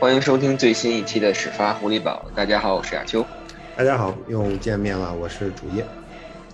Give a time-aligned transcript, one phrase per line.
[0.00, 2.24] 欢迎收听最新一期的始发狐狸堡。
[2.34, 3.22] 大家好，我是亚秋。
[3.76, 5.84] 大家好，又见面了，我是主页。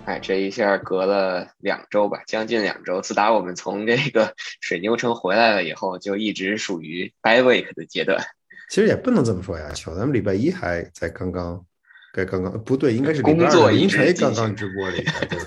[0.05, 3.01] 哎，这一下隔了两周吧，将近两周。
[3.01, 8.21] 自打我们从这个水牛城回来了以后，就一直属于 bye week 的阶段。
[8.69, 11.65] 其实也不能这么说呀，秋，咱们礼拜一还在刚刚，
[12.13, 15.39] 该刚刚不对，应该是工作凌晨刚刚直播了一下，对。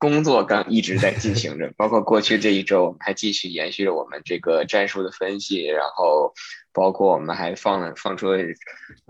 [0.00, 6.32] 工作刚一直在进行着， 包括过去这一周，我们还继续延续着我们这个战术的分析，然后
[6.72, 8.28] 包括我们还放了放出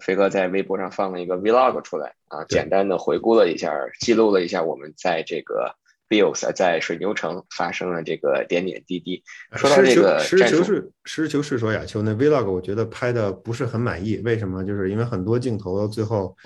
[0.02, 5.76] 飞哥在微博上放了一个 vlog 出来啊，简单的回顾了一下，记录了一下我们在这个
[6.08, 9.22] Bills 在水牛城发生了这个点点滴滴。
[9.52, 14.64] 说到这个实事求是，实事求是说，亚秋那 vlog 我觉得拍的不是很满意，为什么？
[14.64, 16.36] 就是因为很多镜头最后。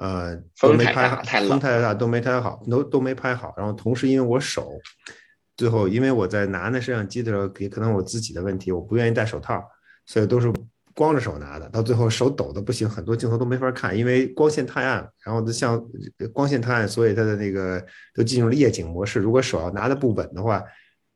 [0.00, 3.54] 呃，都没拍好，风太大都没拍好，都都没拍好。
[3.56, 4.72] 然后同时，因为我手
[5.56, 9.62] 最后，因为我在拿那摄像机的时候，也可能我自己的问题，我不愿意戴手套，
[10.04, 10.52] 所以都是
[10.94, 11.68] 光着手拿的。
[11.68, 15.08] 到最后手抖的不行，很多镜头都没法看，因为光线太暗。
[15.24, 15.80] 然后像
[16.32, 17.80] 光线太暗，所以它的那个
[18.14, 19.20] 都进入了夜景模式。
[19.20, 20.60] 如果手要拿的不稳的话，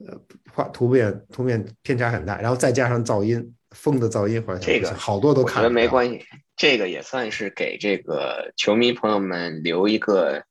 [0.07, 0.17] 呃，
[0.55, 2.41] 画图片图片偏差很大。
[2.41, 5.65] 然后再加上噪音，风的噪音，或者这个好多都看。
[5.65, 6.21] 我觉得没关系。
[6.59, 10.43] 这个也算是给这个球迷朋友们留一个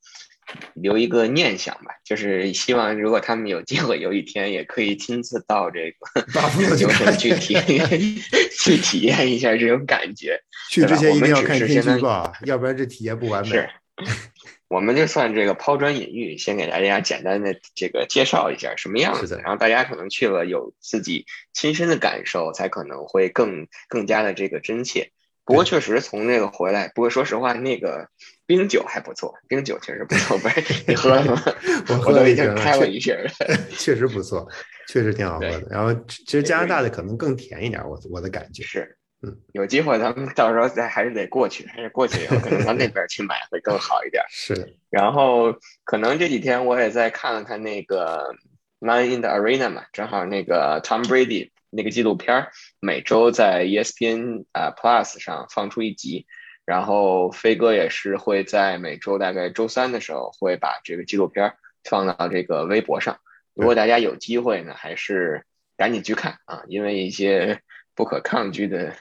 [0.73, 6.31] 留一个念想吧，就是希望如果他们有机会有一天也可以亲自到这个
[6.77, 7.53] 球场去体
[8.57, 10.41] 去体验一下这种感觉。
[10.71, 13.49] 去之前一定要看天气预报，要不然这体验不完美。
[13.49, 13.69] 是，
[14.69, 25.11] 我们就算这个抛砖引玉，先给大家简单的这个介绍一下什么样子，然后大家可能去了有自己亲身的感受，才可能会更更加的这个真切。
[25.47, 28.09] 不过确实从那个回来，不过说实话，那个
[28.45, 30.37] 冰酒还不错，冰酒确实不错。
[30.39, 31.41] 不是 你喝了吗？
[31.87, 33.29] 我喝了已经开了一瓶了，
[33.69, 34.45] 确实不错，
[34.89, 35.63] 确实挺好喝的。
[35.69, 44.21] 然后其实加拿大的可能更甜一点，我我的感觉是，嗯，有机会咱们到时候再还是得过去，还是过去以后可能到那 边去买会更好一点。
[44.29, 45.55] 是，然后
[45.85, 48.35] 可能这几天我也在看了看那个
[48.85, 51.51] 《Man in the Arena》嘛，正好那个 Tom Brady。
[51.69, 56.25] 那个纪录片儿每周在 ESPN 啊 Plus 上放出一集，
[56.65, 63.19] 然后飞哥也是会在每周大概周三的时候会把这个纪录片儿放到这个微博上。
[63.53, 65.43] 如果大家有机会呢，还是
[65.75, 67.61] 赶紧去看啊，因为一些
[67.95, 68.95] 不可抗拒的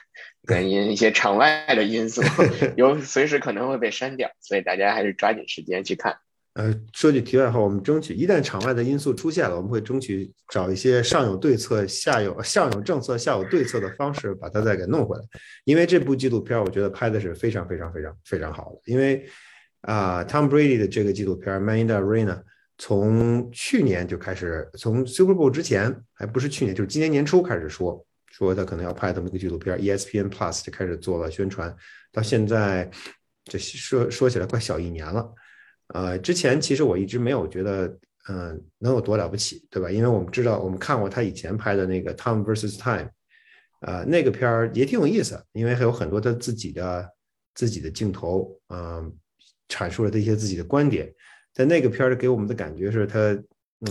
[0.49, 2.21] 原因，一些场外的因素，
[2.75, 6.19] 有随时可能会被删掉，所以大家还是抓紧时间去看。
[6.57, 15.23] 呃，说句题外话，我们争取一旦场外的因素出现了，我们会争取找一些上有对策、下有上有政策、下有对策的方式，把它再给弄回来。
[15.65, 18.91] 因为这部纪录片，我觉得拍的是非常非常非常非常好的。
[18.91, 19.23] 因为
[19.81, 22.35] 啊，Tom Brady 的这个纪录片《Maine Arena》
[22.79, 31.71] 从去年就开始，从 Super Bowl 之前，还不是去年，就是今年年初开始说说他可能要拍这么一个纪录片，ESPN Plus 就开始做了宣传，
[32.11, 32.89] 到现在
[33.43, 35.31] 这说说起来快小一年了。
[35.93, 39.89] 呃，之前其实我一直没有觉得，嗯，能有多了不起，对吧？
[39.89, 43.05] 因为我们知道，我们看过他以前拍的那个《Tom vs Time》，
[43.81, 47.09] 呃，那个片儿也挺有意思，因为还有很多他自己的
[47.55, 49.09] 自己的镜头，嗯，
[49.69, 51.09] 阐述了这些自己的观点。
[51.53, 53.19] 但那个片儿给我们的感觉是他，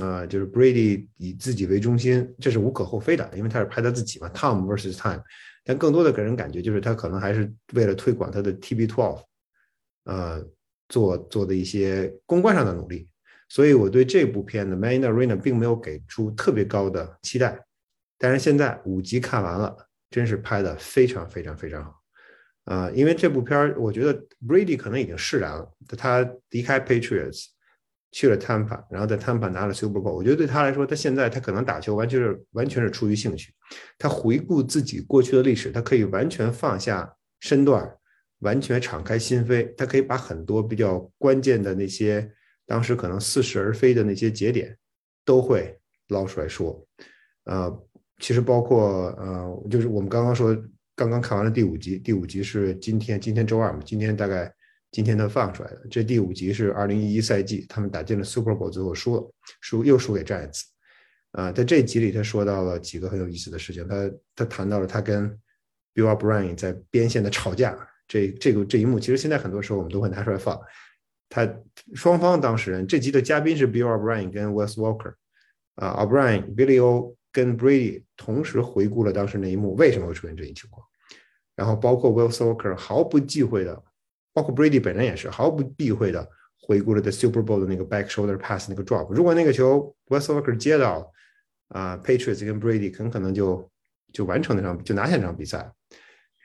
[0.00, 5.18] 呃，就是 Brady 以自己为中心，这是无可厚非的，因为他是拍他自己嘛，《Tom vs Time》。
[5.64, 9.22] 但更多的给人感觉就是他可能还是为了推广他的 TB12，
[10.04, 10.46] 呃。
[10.88, 13.08] 做做的一些公关上的努力，
[13.48, 17.58] 所以我对这部片的《Man in the Arena》并没有给出特别高的期待。
[18.18, 19.76] 但是现在五集看完了，
[20.10, 22.00] 真是拍的非常非常非常好
[22.64, 22.90] 啊！
[22.94, 24.14] 因为这部片儿，我觉得
[24.46, 25.70] Brady 可能已经释然了。
[25.98, 27.46] 他离开 Patriots
[28.12, 30.12] 去了 Tampa，然后在 Tampa 拿了 Super Bowl。
[30.12, 33.52] 我觉得对他来说，他现在他可能打球完全是完全是出于兴趣。
[33.98, 37.94] 他回顾自己过去的历史，他可以完全放下身段。
[38.40, 42.30] 完全敞开心扉，他可以把很多比较关键的那些
[42.66, 44.76] 当时可能似是而非的那些节点，
[45.24, 45.78] 都会
[46.08, 46.86] 捞出来说。
[47.44, 47.82] 呃，
[48.18, 50.54] 其实包括呃，就是我们刚刚说，
[50.94, 54.52] 刚刚看完了第五集，第五集是今天，今天周二嘛，今天大概
[54.90, 55.86] 今天他放出来的。
[55.90, 60.62] 这第五集是二零一一赛季，他们打进了 Super Bowl，最后输了，输又输给 Giants。
[61.32, 65.30] 啊，在这集里他说到了几个很有意思的事情，他他谈到了他跟
[65.94, 67.76] Bill O'Brien 在边线的吵架。
[68.08, 70.58] 这这个这一幕，其实现在很多时候我们都会拿出来放。
[71.28, 71.48] 他
[71.94, 75.14] 双方当事人，这集的嘉宾是 Bill O'Brien 跟 Wes Walker，
[75.74, 80.86] 啊，O'Brien、Bill O 跟 Brady 同时回顾了当时那一幕为什么会出现这一情况，
[81.56, 83.82] 然后包括 Wes Walker 毫不忌讳的，
[84.32, 86.26] 包括 Brady 本人也是毫不避讳的
[86.60, 89.12] 回顾了 The Super Bowl 的那个 back shoulder pass 那个 drop。
[89.12, 91.12] 如果那个球 Wes Walker 接到，
[91.68, 93.68] 啊，Patriots 跟 Brady 很可能就
[94.12, 95.72] 就完成那场就拿下那场比赛。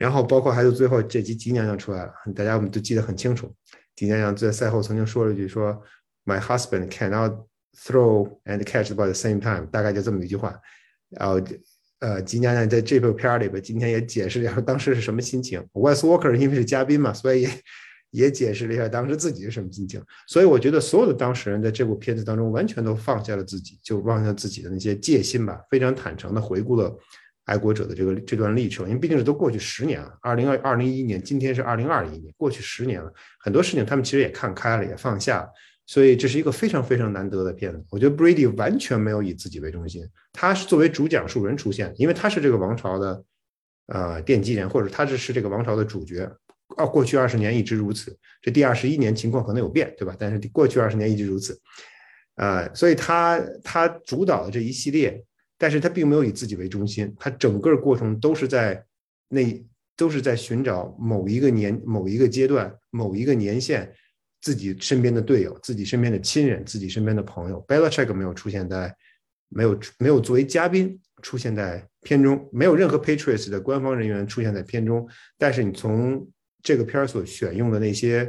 [0.02, 3.54] 然后包括还有最后这集吉娘娘出来了，大家我们都记得很清楚。
[3.94, 5.80] 吉娘娘在赛后曾经说了一句说
[6.24, 7.44] ：“My husband cannot
[7.78, 10.58] throw and catch about the same time。”大概就这么一句话。
[11.08, 11.40] 然后
[12.00, 15.64] 呃，吉娘娘在这部片儿里边今天也解释了一下当时是什么心情。
[15.74, 17.46] Wes Walker 因为是嘉宾嘛，所以
[18.10, 20.02] 也解释了一下当时自己是什么心情。
[20.26, 26.92] 所以我觉得所有的当事人在这部片子当中完全都放下了自己，就放下自己的那些戒心吧，非常坦诚的回顾了。
[27.44, 35.48] 爱国者的这个这段历程，因为毕竟是都过去十年了，二零二二零一一年，今天是二零二一年，过去十年了，很多事情他们其实也看开了，也放下了，
[35.86, 37.84] 所以这是一个非常非常难得的片子。
[37.90, 43.24] 我觉得 Brady 完全没有以自己为中心，他是作为主讲述人出现，因为他是这个王朝的
[43.88, 46.30] 呃奠基人，或者他是是这个王朝的主角。
[46.76, 50.16] 啊，过去二十年一直如此，这第二十一年情况可能有变，对吧？
[50.18, 51.60] 但是过去二十年一直如此，
[52.36, 55.24] 呃，所以他他主导的这一系列。
[55.62, 58.84] 但是他并没有以自己为中心，他整个过程都是在
[59.28, 59.64] 那
[59.96, 63.88] 都是在寻找某一个年、某一个阶段、某一个年限
[64.40, 67.64] 自己身边的队友、自己身边的亲人、自己身边的朋友。
[67.68, 68.92] Belichick 没有出现在，
[69.50, 75.08] 没有没有作为嘉宾出现在片中，没有任何 Patriots 的官方人员出现在片中。
[75.38, 76.28] 但是你从
[76.60, 78.28] 这个片儿所选用的那些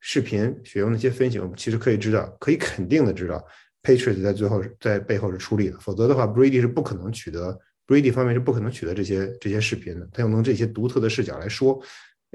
[0.00, 3.42] 视频、选用那些分析，我们其实可以知道，可以肯定的知道。
[3.84, 10.08] Patriots 在最后在背后是出力的，否则的话，Brady 是不可能取得 Brady 方面是不可能取得这些这些视频的。
[10.10, 11.78] 他要用这些独特的视角来说，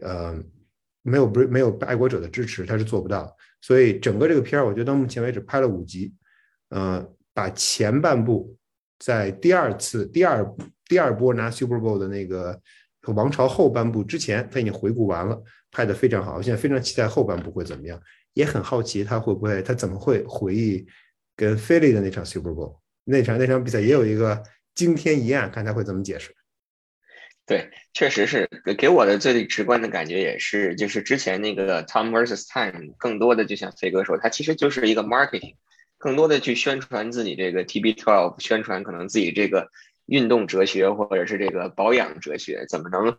[0.04, 0.40] 呃，
[1.02, 3.36] 没有 Br 没有爱国者的支持，他是做不到。
[3.62, 6.14] 所以整个这个片儿，我觉得到目前为止拍了五集，
[6.70, 7.04] 呃，
[7.34, 8.56] 把前半部
[9.00, 10.56] 在第二次第二
[10.88, 12.62] 第二波拿 Super Bowl 的那个
[13.16, 15.42] 王朝后半部之前，他已经回顾完了，
[15.72, 16.38] 拍的非常好。
[16.38, 18.00] 我现在非常期待后半部会怎么样，
[18.34, 20.86] 也很好奇他会不会他怎么会回忆。
[21.40, 24.44] 跟菲利的那场 Super Bowl 那场那场比赛也有一个
[24.76, 26.36] 惊天一案，看他会怎么解释。
[27.46, 35.56] 对，确实是给给我的最直观的感觉也是，就是之前那个 Tom vs Time，更多的就像飞哥说，他其实就是一个 marketing，
[35.98, 39.72] 更多的去宣传自己这个 TB12，宣传可能自己这个
[40.08, 43.18] 运动哲学或者是这个保养哲学，怎么能。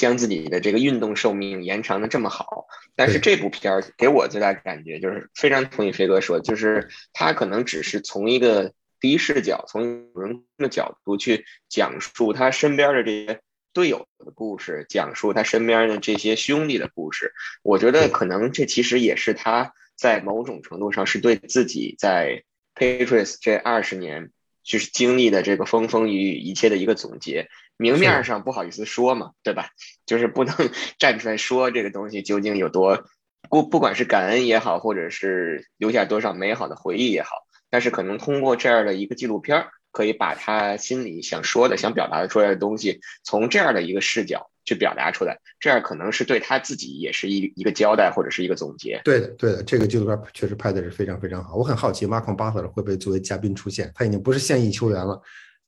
[0.00, 2.66] 将自己的这个运动寿命延长的这么好，
[2.96, 13.40] 但是这部片儿给我最大感觉就是非常同意飞哥说，就是他可能只是从一个第一视角，从人的角度去讲述他身边的这些
[13.74, 17.34] 队友的故事，讲述他身边的这些兄弟的故事。
[17.62, 22.42] 我觉得可能这其实也是他在某种程度上是对自己在
[22.74, 24.30] Patriots 这二十年
[24.62, 27.50] 就是经历的这个风风雨雨一切的一个总结。
[27.80, 29.70] 明面上不好意思说嘛，对吧？
[30.04, 30.54] 就是不能
[31.00, 33.04] 站出来说这个东西究竟有多
[33.48, 37.30] 不，不管是感恩也好，或者是留下多少美好的回忆也好，
[37.70, 49.00] 但是可能通过这样的一个纪录片，可以把他心里想说的、想表达出来的东西，从这样的一个视角去表达出来，这样可能是对他自己也是一一个交代，或者是一个总结。
[49.04, 51.56] 对的，对的，这个纪录片确实拍的是非常非常好。
[51.56, 53.90] 我很好奇，Mark Butler 会不会作为嘉宾出现？
[53.94, 55.20] 他已经不是现役球员了。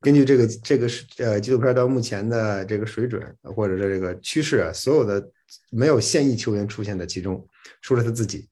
[0.03, 5.25] 根据这个这个是呃纪录片到目前的这个水准或者是这个趋势啊，所有的
[5.71, 7.49] 没有现役球员出现在其中，
[7.81, 8.49] 除了他自己，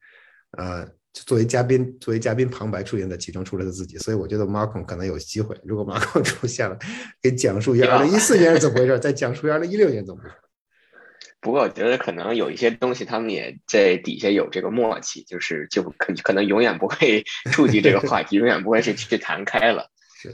[0.53, 5.57] 呃，作为嘉宾作为嘉宾旁白出现在其中，除了他自己，所以我觉得马孔可能有机会。
[5.65, 6.79] 如果马孔 出现了，
[7.21, 10.37] 给讲述一下二零一四年是怎么回事，再讲述一下二零一六年怎么回事。
[11.43, 19.91] 不过我觉得可能有一些东西他们也在底下有这个默契，就是就可可能永远不会触及这个话题， 永远不会去去谈开了。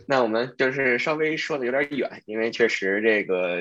[0.06, 3.60] 那我们就是稍微说的有点远，因为确实这个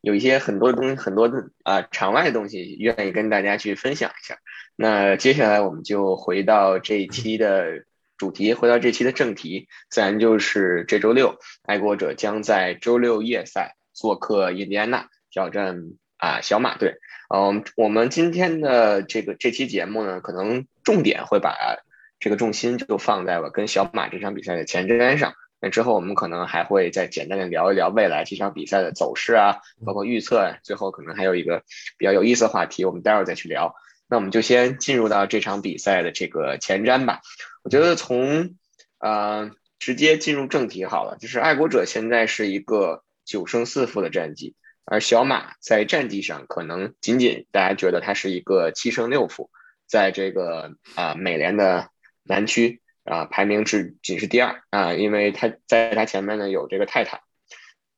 [0.00, 4.38] 有一些很多东西，很多的啊场外的东西，愿意跟大家去分享一下。
[4.76, 7.84] 那接下来我们就回到这一期的
[8.16, 15.82] 主题，回到这期的正题，自然就是这周六，爱国者将在周六夜赛做客印第安纳挑战
[16.16, 16.94] 啊小马队。
[17.34, 21.76] 嗯，我们今天的这个这期节目呢，可能重点会把
[22.20, 25.34] 这个重心就放在了跟小马这场比赛的前瞻上。
[25.60, 30.54] 那之后，我们可能还会再简单的聊一聊未来这场比赛的走势啊，包括预测。
[30.62, 31.64] 最后可能还有一个
[31.96, 33.74] 比较有意思的话题，我们待会儿再去聊。
[34.08, 37.20] 那我们就先进入到这场比赛的这个前瞻吧。
[37.64, 38.54] 我觉得从
[39.00, 39.50] 呃
[39.80, 49.50] 直接进入正题好了，就是爱国者现在是一个九胜四负的战绩，而小马在战绩上可能仅仅大家觉得它是一个七胜六负，
[49.86, 51.90] 在这个啊美联的
[52.22, 52.80] 南区。
[53.08, 57.20] 啊，排名是仅是第二啊，因为他在他前面呢有这个泰坦，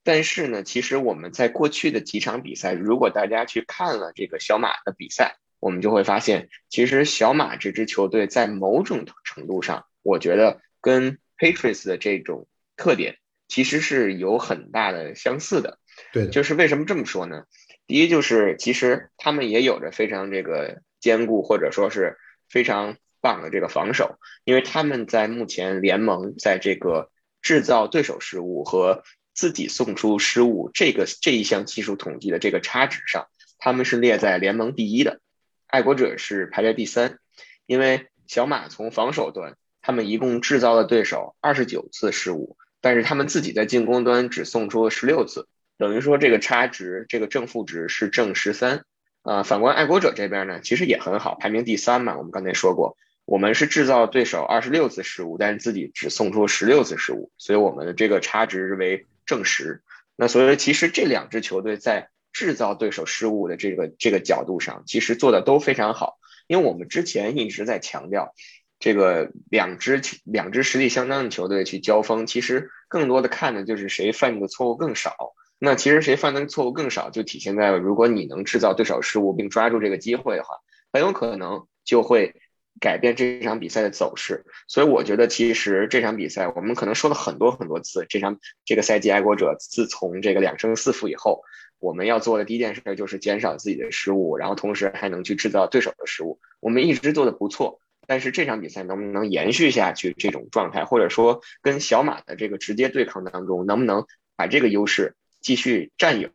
[0.04, 15.78] 但是呢，其实我们在过去的几场比赛，如果大家去看了这个小马的比赛，我们就会发现，其实小马这支球队在某种程度上，我觉得跟 Patriots 的这种特点其实是有很大的相似的。
[16.12, 17.44] 对，就是为什么这么说呢？
[17.86, 22.16] 第一就是其实他们也有着非常这个坚固或者说是
[22.48, 27.10] 非常棒的这个防守，因为他们在目前联盟在这个
[27.42, 35.20] 制造对手失误和自己送出失误这个这一项技术统计的这个差值上，他们是列在联盟第一的，
[35.66, 37.18] 爱国者是排在第三，
[37.66, 45.48] 因为小马从防守端，他们一共制造了对手二十九次失误，但是他们自己在进攻端只送出了十六次，
[45.78, 48.84] 等于说这个差值这个正负值是正十三，
[49.22, 52.96] 啊，反观爱国者这边呢，其实也很好，排名第三嘛，我们刚才说过。
[53.30, 59.84] 我们是制造对手二十六次失误，但是自己只送出十六次失误，所以我们的这个差值为正十。
[60.16, 66.18] 那所以其实这两支球队在制造对手失误的这个这个角度上，其实做的都非常好。
[66.48, 68.34] 因为我们之前一直在强调，
[68.80, 75.14] 这个两支两支实力相当的球队去交锋，其实更多的看的就是谁犯的错误更少。
[75.60, 80.56] 那其实谁犯的错误更少，就体现在如果你能制造对手失误并抓住这个机会的话，
[80.92, 82.34] 很有可能就会。
[82.78, 88.06] 改变这场比赛的走势，所以我觉得其实这场比赛我们可能说了很多很多次。
[88.08, 91.42] 这场这个赛季，爱国者自从这个两胜四负以后，
[91.78, 96.40] 我们要做的第一件事就是减少自己的失误，然后同时还能去制造对手的失误。
[96.60, 106.30] 我们一直做的不错，但是这场比赛能不能延续下去这种状态，或者说跟小马的这个直接对抗当中，能不能把这个优势继续占有，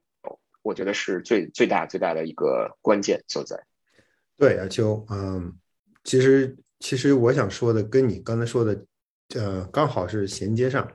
[0.62, 3.64] 我觉得是最最大最大的一个关键所在。
[4.38, 5.58] 对，阿秋，嗯。
[6.06, 8.86] 其实，其实我想说的跟你刚才说的，
[9.36, 10.88] 呃，刚好是衔接上，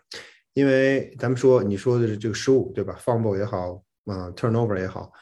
[0.55, 5.13] 因为咱们说你说的是这个失误，对吧？fumble 也好，啊，turnover 也好，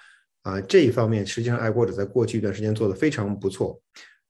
[0.42, 3.80] 啊，这一方面实际上爱国者在过去一段时间做的非常不错，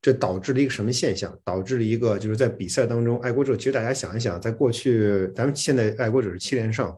[0.01, 1.37] 这导致了一个什么现象？
[1.43, 6.97] 导致了一个就是在比赛当中，爱国者其实大家想一想，在过去，咱们现在爱国者是七连胜，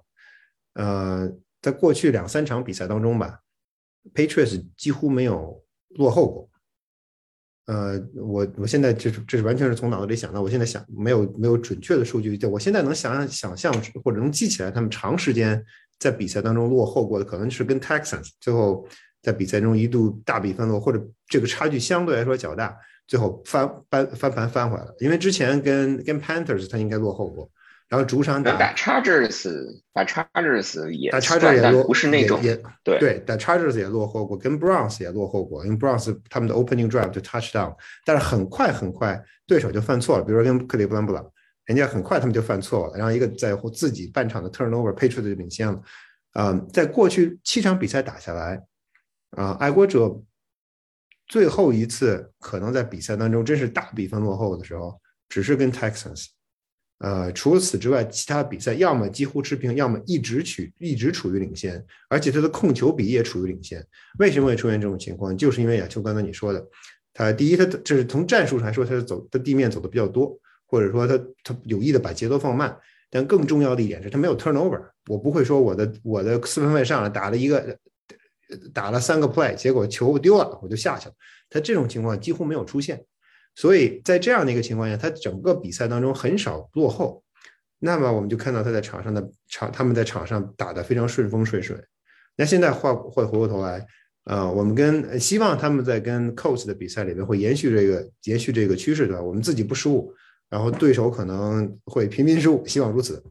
[0.75, 3.40] 呃，在过去两三场比赛当中吧
[4.12, 5.64] ，Patriots 几乎没有
[5.97, 6.50] 落后过。
[7.70, 10.42] 呃，我我现在这是这是完全是从脑子里想到。
[10.42, 13.72] 我现在想没有没有准确的数据，就我现在能想象想象
[14.02, 15.64] 或者能记起来，他们长时间
[15.96, 18.84] 在比赛当中落后过的，可能是跟 Texans 最后
[19.22, 24.92] 在比赛中一度大比分落，或者这个差距相对来说较大，最后翻翻翻盘翻回来了。
[24.98, 27.48] 因为之前跟跟 Panthers 他应该落后过。
[27.90, 32.54] 然后主场打打 Chargers，打 Chargers 也打 Chargers 也落，不是那种也
[32.85, 37.75] 对对，打 Chargers 也落后过，跟 Browns 也落后过，因为 Browns 他们的 Opening Drive 就 Touchdown，
[38.06, 41.28] 但是很快很快对手就犯错了，比如说跟克利夫兰布朗，
[41.64, 45.82] 人家很快他们就犯错了，然后一个在乎自己半场的 Turnover，Patriots 就领先了。
[46.35, 48.62] 嗯，在过去七场比赛打下来，
[49.30, 50.16] 啊，爱国者
[51.26, 54.97] 最后一次可能在比赛当中真是大比分落后的时候，
[55.28, 56.28] 只是跟 Texans。
[57.00, 63.83] 呃，除此之外，其他比赛要么几乎持平，要么一直取一直处于领先，而且他的控球比也处于领先。
[64.19, 65.35] 为什么会出现这种情况？
[65.35, 66.62] 就是因为亚秋刚才你说的，
[67.14, 72.76] 他第一，他就是从战术上来说，他是走的地面走的比较多，或者说他他有意的把节奏放慢。
[73.12, 74.80] 但更重要的一点是他没有 turnover。
[75.09, 77.76] 我不会说我的我的四分卫上来打了一个
[78.73, 81.14] 打了三个 play，结果球丢了，我就下去了。
[81.49, 83.02] 他这种情况几乎没有出现。
[83.54, 87.23] 所以在这样的一个情况下，他整个比赛当中很少落后，
[87.78, 91.76] 那么我们就看到他在场上的场，他们在场上打得非常顺风顺水。
[92.37, 93.85] 那现在话会回过头来，
[94.25, 100.14] 呃，我们跟希望他们在跟 Coast 的比赛里面会延续这个延续这个趋势对吧，我们自己不失误，
[100.49, 103.23] 然后对手可能会频频失误，希望如此。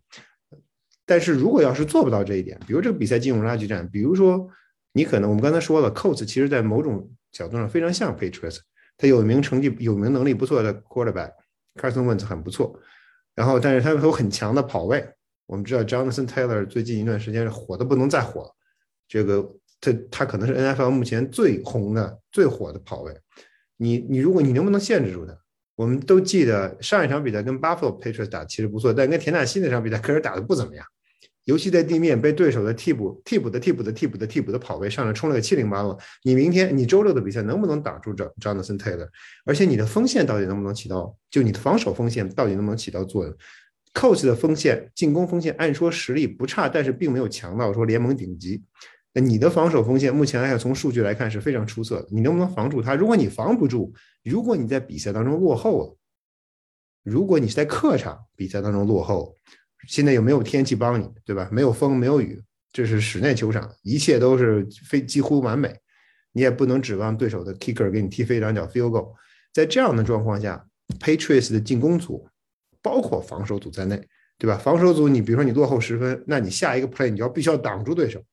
[1.06, 4.48] 但是如果要是做不到这一点，比如这个比赛进入拉锯战，比如说
[4.94, 8.60] 你可能我们刚才说了，COS 其实在某种角度上非常像 Patriots。
[9.00, 12.78] 他有名成绩、有名能力不错的 quarterback，Carson Wentz 很不错，
[13.34, 15.04] 然后但是他有很强的跑位。
[15.48, 18.54] 我们知道 Jonathan Taylor 最近一段时间火的不能再火，
[19.08, 19.42] 这个
[19.82, 23.18] 他他可能是 NFL 目前最红的、最火的跑位。
[23.78, 25.34] 你你如果你能不能限制住他？
[25.76, 30.86] 我们都记得上一场比赛跟 Buffalo Patriots 打其实不错，但跟田纳西那场比赛可是打的不怎么样。
[31.50, 39.08] 尤其在地面被对手的替补、替补的替补的替补的替补的跑位上来冲了个七零八落，你明天你周六的比赛能不能挡住这 Jonathan Taylor？
[39.48, 41.12] 而且你的锋线到底能不能起到？
[41.32, 43.36] 就你的防守锋线到底能不能起到作用
[43.96, 48.62] ？Coach 的锋线、进攻锋线按说实力不差，但是并没有强到说联盟顶级。
[49.16, 52.08] 那你的防守锋线目前来看，从数据来看是非常出色的。
[52.12, 52.94] 你能不能防住他？
[52.94, 53.92] 如果你防不住，
[54.24, 55.98] 如果你在比赛当中落后了，
[57.02, 59.34] 如果你是在客场比赛当中落后。
[59.88, 61.50] 现在又没有天气帮你，对吧？
[61.52, 65.74] 没有风，没有雨，这是室内球场，一切都是非几乎完美。
[66.32, 69.14] 你也不能指望对手的 kicker 给你踢飞两脚 field goal。
[69.52, 70.64] 在这样的状况下
[71.00, 72.28] ，Patriots 的进攻组，
[72.82, 74.00] 包括防守组在内，
[74.38, 74.56] 对吧？
[74.56, 78.24] 防守组，你比如说你落后十分，那你下一个 play 你就要必须要挡住对手。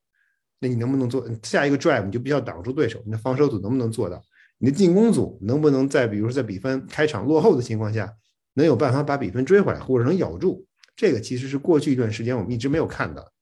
[0.61, 2.05] 那你能不能做下一个 drive？
[2.05, 3.03] 你就必须要挡住对手。
[3.07, 4.23] 你的防守组能不能做到？
[4.59, 8.13] 你的进攻组能不能在比如说在比分开场落后的情况下，
[8.55, 10.67] 能有办法把比分追回来，或者能咬住？
[10.97, 13.33] 这个其实是过去一段时间我们一直没有看的。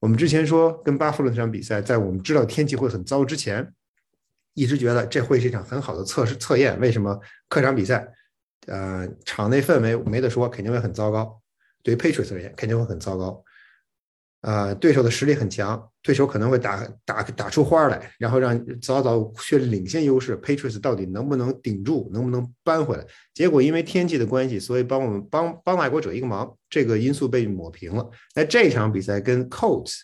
[0.00, 3.72] 我们之前说跟巴夫洛那场比赛，在我们知道天气会很糟之前，
[4.52, 6.78] 一直觉得这会是一场很好的测试测验。
[6.80, 7.18] 为什么
[7.48, 8.06] 客场比赛，
[8.66, 11.40] 呃，场内氛围没得说，肯定会很糟糕。
[11.82, 13.42] 对于 Patriots 而言，肯定会很糟糕。
[14.44, 20.36] 呃，对手的实力很强，对手可能会打打打出花来，然后让早早确立领先优势。
[20.42, 23.06] Patriots 到底能不能顶住，能不能扳回来？
[23.32, 28.06] 结果因为天气的关系，所以帮我们帮帮爱国者一个忙，这个因素被抹平了。
[28.34, 30.00] 那这场比赛跟 Colts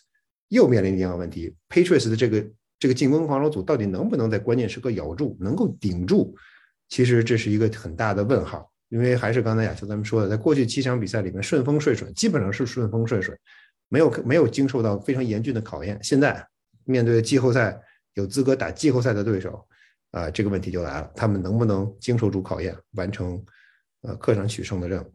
[0.48, 2.46] 又面临一样问题，Patriots 的这个
[2.78, 6.34] 这个进攻防守组到底能不能在关键时刻咬住，能够顶住？
[6.88, 13.36] 其实这是一个很大的问号，因为还是刚才亚秋咱们说的，在过去七场比赛里面顺风顺水，基本上是顺风顺水。
[13.90, 16.46] 没有没有经受到非常严峻的考验，现在
[16.84, 17.76] 面对季后赛
[18.14, 19.66] 有资格打季后赛的对手，
[20.12, 23.44] 啊，这个问题就来了，他们能不能经受住考验，完成
[24.02, 25.12] 呃客场取胜的任务？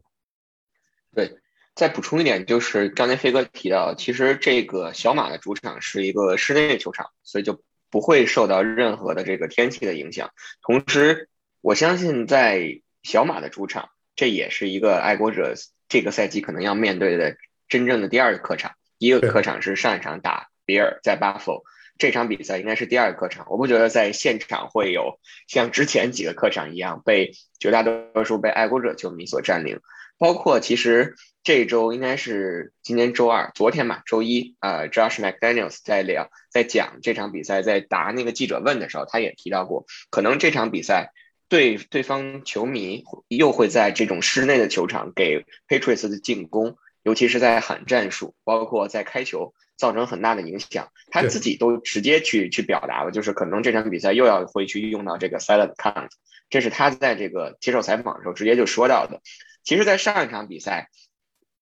[1.13, 1.39] 对，
[1.73, 10.31] 再补充一点，就是刚才飞哥提到，其实这个小马的主场是一个室内球场，所以就不会受到任何的这个天气的影响。
[10.61, 11.29] 同时，
[11.61, 15.53] 我相信在小马的主场，这也是一个爱国者
[15.87, 17.37] 这个赛季可能要面对的。
[17.67, 21.63] 真正的第二个客场，第一个客场是上一场打比尔在巴弗，
[21.97, 23.45] 这场比赛应该是第二个客场。
[23.49, 29.79] 我不觉得在现场会有像之前几个客场一样被绝大多数被爱国者球迷所占领。
[30.17, 41.11] 包括其实这周应该是今天周二，昨天嘛，周一，呃，Josh McDaniels 在聊在讲这场比赛，在答那个记者问的时候，他也提到过，可能这场比赛
[41.49, 46.77] 对对方球迷又会在这种室内的球场给 Patriots 的进攻。
[47.05, 50.89] 尤其是在喊战术，包括在开球，造成很大的影响。
[51.11, 56.09] 他自己都直接去去表达了，就是可能这场比赛又要会去用到这个 silent count，
[56.49, 59.21] 这是他在这个接受采访的时候直接就说到的。
[59.63, 60.89] 其实，在上一场比赛，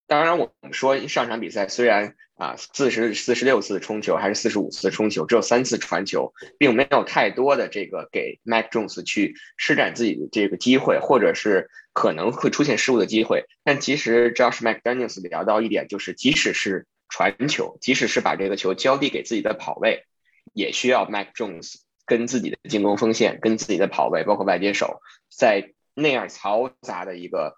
[0.07, 11.69] 当然我们说上场比赛虽然啊四十四十六次冲球还是四十五次冲球，只有三次传球，并没有太多的这个给 Mac Jones 去施展自己的这个机会，或者是。
[11.95, 20.07] 可能会出现失误的机会，但其实 Josh McDaniels 聊到一点，就是即使是传球，即使是把这个球交递给自己的跑位，
[20.53, 21.75] 也需要 Mac Jones
[22.07, 27.55] 跟自己的进攻锋线、跟自己的跑位，包括外接手，在那样嘈杂的一个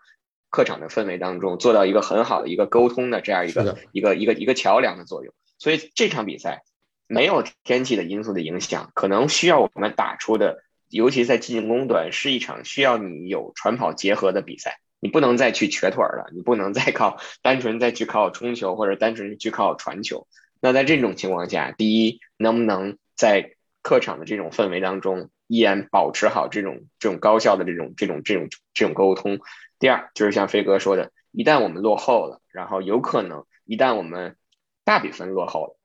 [0.56, 5.34] 客场的氛围当中，做到一个很好的一个沟通的这样一个一个一个一个桥梁的作用。
[5.60, 6.64] 所以这场比赛
[7.08, 10.64] 没有天气的因素的影响，可能需要我们打出的。
[10.90, 20.26] 尤其在进攻端是一场需要你有传跑结合的比赛，你不能再去瘸腿了，你不能再靠单纯再去靠冲球或者单纯去靠传球。
[20.62, 29.40] 那在这种情况下，第一，能不能在客场的这种氛围当中依然保持好这种这种高效的这种这种这种这种沟通？
[29.80, 34.36] 第二，就是像飞哥说的，一旦我们落后了，然后有可能一旦我们
[34.84, 35.78] 大比分落后了，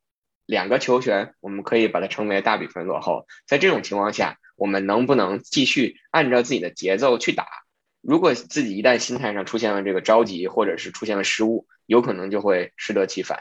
[0.47, 4.39] 两个球权我们可以把它称为大比分落后，在这种情况下。
[4.57, 7.47] 我们能不能继续按照自己的节奏去打？
[8.03, 13.41] 如果自己一旦心态上出现了这个着急，或者是出现了失误，有可能就会适得其反。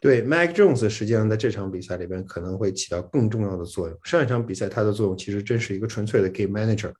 [0.00, 3.96] 对，Mike Jones 实际上在这场比赛里边可能会起到更重要的作用。
[4.02, 6.92] 上一场比赛他的作用其实真是一个纯粹的 game manager，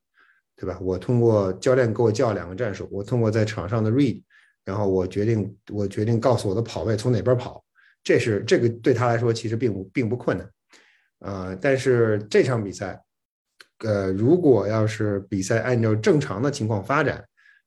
[0.62, 0.78] 对吧？
[0.80, 4.22] 我通过教练给我教两个战术，我通过在场上的 read，
[4.64, 7.64] 然后我决定我决定告诉我的跑位从哪边跑。
[8.04, 10.48] 这是这个对他来说其实并不并不困难。
[11.18, 13.02] 呃，但是这场比赛。
[13.84, 17.20] 呃，如果要是比赛按照正常的情况发展，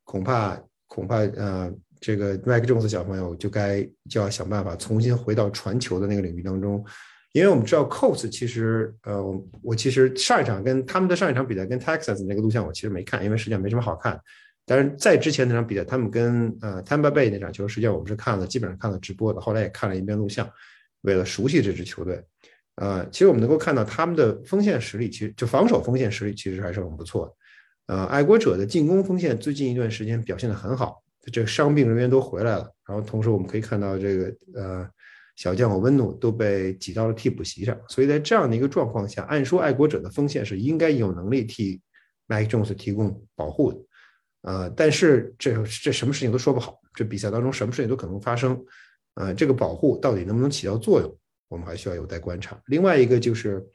[0.06, 6.82] 恐怕恐怕呃，这个麦克琼斯小朋友就该就要想办法重新回到传球的那个领域当中，
[7.36, 9.22] 因为我们知道 Colts 其实呃，
[9.62, 14.18] 我其实上一场跟他们的上一场比赛跟 Texas 那个录像我其实没看，因为实际上没什么好看。
[14.66, 20.50] 但是在之前那场比赛，他们跟呃 Tampa Bay 那场球，实际上我们是看了，基本上看了直播的，后来也看了一遍录像，
[21.02, 22.24] 为了熟悉这支球队。
[22.76, 27.94] 呃，其实我们能够看到他们的锋线实力，其实就防守锋线实力其实还是很不错的。
[27.94, 32.72] 呃，爱国者的进攻锋线最近一段时间表现的很好，这伤病人员都回来了。
[32.88, 34.88] 然后同时我们可以看到这个呃
[35.36, 37.78] 小将和温努都被挤到了替补席上。
[37.88, 41.82] 所以在这样的一个状况下，按说爱国者的锋线是应该有能力替
[42.28, 43.80] Mike Jones 提供保护的。
[44.42, 48.64] 呃，但是这这什么事情都说不好，这比赛当中什么事情都可能发生。
[49.16, 51.18] 呃，这个保护到底能不能起到作用？
[51.48, 52.60] 我们还需要有待观察。
[52.66, 53.66] 另外一个就是，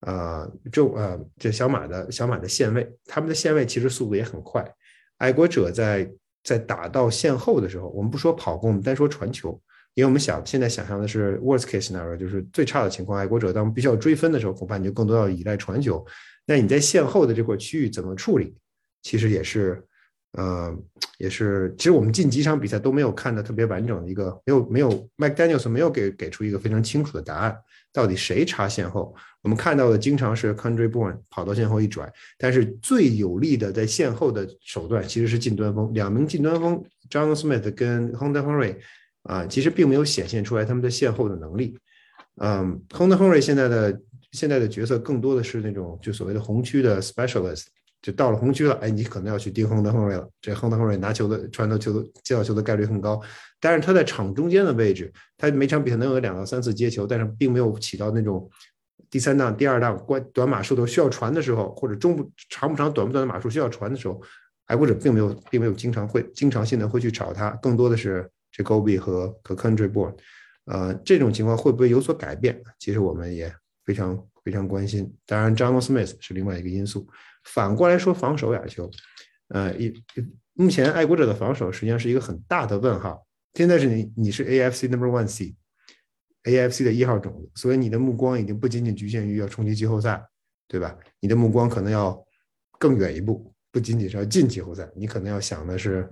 [0.00, 4.66] 呃，就呃，这小马的小马的线位，他们的线位其实速度也很快。
[5.18, 6.10] 爱国者在
[6.42, 9.60] 在打到线后的时候，我们不说跑攻，我们单说传球，
[9.94, 16.04] 因为我们想现在想象的是 worst case scenario，就是最差的情况，爱国者当必须要追分的时候，恐怕你就更多要依赖传球。
[16.46, 18.56] 那你在线后的这块区域怎么处理？
[19.02, 19.82] 其实也是，
[20.32, 20.74] 呃，
[21.18, 27.56] 也是，其实我们近几场比赛都没有看的特别完整的一个，没有没有 Mike Daniels 没有给给出一个非常清楚的答案，
[27.92, 29.14] 到底谁插线后？
[29.42, 38.76] 我们看到的经常是 Country Born 跑到线后一拽，但是最有力的在线后的手段其实是近端锋，两名近端锋 John Smith 跟 Hunter Henry。
[39.30, 41.78] 啊，其实并没有显现出来他们的线后的能力。
[42.42, 44.00] 嗯亨德亨瑞现在的
[44.32, 47.66] 现在的角色更多的是那种就所谓的红区的 specialist，
[48.02, 50.28] 就到了红区了，哎，你可能要去盯亨德亨瑞了。
[50.40, 53.20] 这亨德亨瑞拿球的传到球接到球的概率很高，
[53.60, 58.50] 但是他在场中间的位置，他每场比赛能有两到三次接球，但是并没有起到那种
[59.10, 64.20] 第三档、第二档关短码数都需要传的时候，或者中不长不长、短不短的码数需要传的时候，
[64.66, 68.28] 爱国者并没有并没有经常会经常性的会去找他，更多的是。
[68.62, 70.16] Gobi 和和 Country Born，
[70.66, 72.62] 呃，这种情况会不会有所改变？
[72.78, 73.52] 其实我们也
[73.84, 75.12] 非常非常关心。
[75.26, 77.08] 当然 j o h n Smith 是另外一个因素。
[77.44, 78.90] 反过来说，防守亚球，
[79.48, 79.92] 呃，一
[80.52, 83.26] 目前爱国者的防守实际上是一个很大的问号。
[83.54, 90.22] 现在是你你是 AFC Number One C，AFC 的一号种子，所以你的目光已经不仅仅局限于要冲击季后赛，
[90.68, 90.96] 对吧？
[91.20, 92.24] 你的目光可能要
[92.78, 96.08] 更远一步，不仅仅是要进季后赛，你可能要想的是。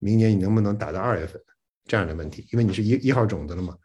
[0.00, 1.42] 明年你能不能打到二月份
[1.88, 2.46] 这样的问题？
[2.52, 3.76] 因为你是一一号种子了嘛，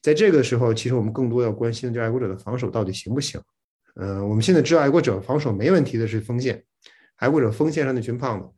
[0.00, 3.38] 在这个时候，其实我们更多要关心的就爱国者的防守到底行不行？
[3.96, 6.64] 嗯，我们现在知道爱国者防守没问题的是锋线，
[7.16, 8.48] 爱国者锋线上那群胖子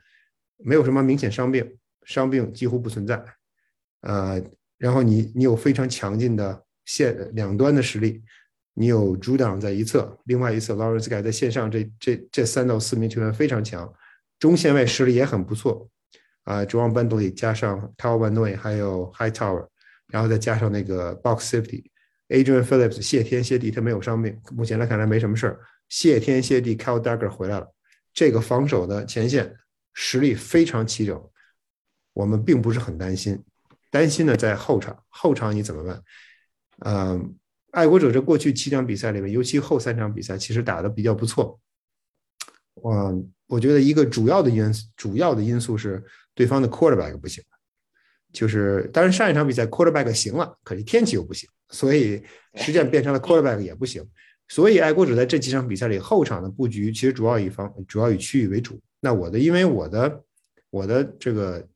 [0.58, 3.24] 没有什么明显伤病，伤病几乎不存在。
[4.02, 4.40] 呃，
[4.78, 8.22] 然后你你有非常强劲的线两端的实力，
[8.74, 13.90] 你有主挡在一侧，另外一侧 Lawrence Guy 在线上，这这这三到四名球员非常强，
[14.38, 15.88] 中线外实力也很不错。
[16.44, 19.68] 啊，中央班斗里加上 Tower One Way，还有 High Tower，
[20.08, 25.60] 然后再加上那个 Box Safety，Adrian Phillips 谢天谢地他没有伤病，目前来看来没什么事儿。
[25.88, 27.72] 谢天谢地，Kyle Dagger 回来了，
[28.12, 29.56] 这个防守的前线
[29.92, 31.30] 实力非常齐整，
[32.12, 33.40] 我们并不是很担心。
[33.88, 36.02] 担心的在后场，后场你怎么办？
[36.84, 37.36] 嗯，
[37.70, 41.60] 爱国者这过去七场比赛里面，尤其后三场比赛，其实打的比较不错。
[42.74, 46.02] 我我觉得一个主要的因，主要的因素是。
[46.34, 47.42] 对方的 quarterback 不行，
[48.32, 52.22] 就是当然上一场比赛 quarterback 行了，可是天气又不行，所以
[52.54, 54.02] 实际上变成了 quarterback 也不行。
[54.48, 58.78] 所以爱国者在这几场比赛里后场的布局其实主要以方主要以区域为主。
[59.00, 60.22] 那我的因为我的
[60.70, 61.66] 我的这个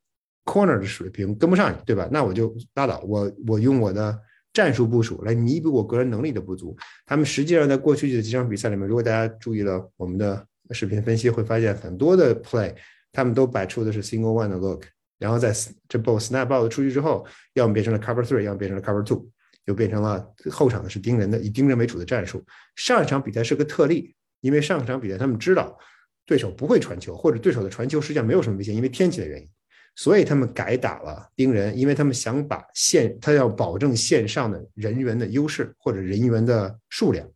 [0.45, 2.09] corner 的水平跟不上你，对吧？
[2.13, 4.19] 那我就拉倒，我我用我的
[4.53, 6.77] 战术部署来弥补我个人能力的不足。
[7.05, 12.75] 他们实际上在过去的几场比赛里面，如果大家注意了我们的视频分析，会发现很多的 play。
[13.17, 14.85] 他们都摆出的是 single one 的 look，
[15.19, 15.51] 然后在
[15.89, 19.27] 这 ball snap out 出去之后，要么变成了 cover three，要么变成了 cover two，
[19.65, 22.45] 又变成了后场的是盯人的，以盯人为主的战术。
[22.75, 25.79] 上一场比赛是个特例，因为上一场比赛他们知道
[26.27, 29.49] 对手不会传球，或者对手的传球实际上没有什么危险，因为天气的原因，
[29.95, 37.27] 所以他们改打了盯人，因为他们想把线，他要保证线上的人员的优势或者人员的数量，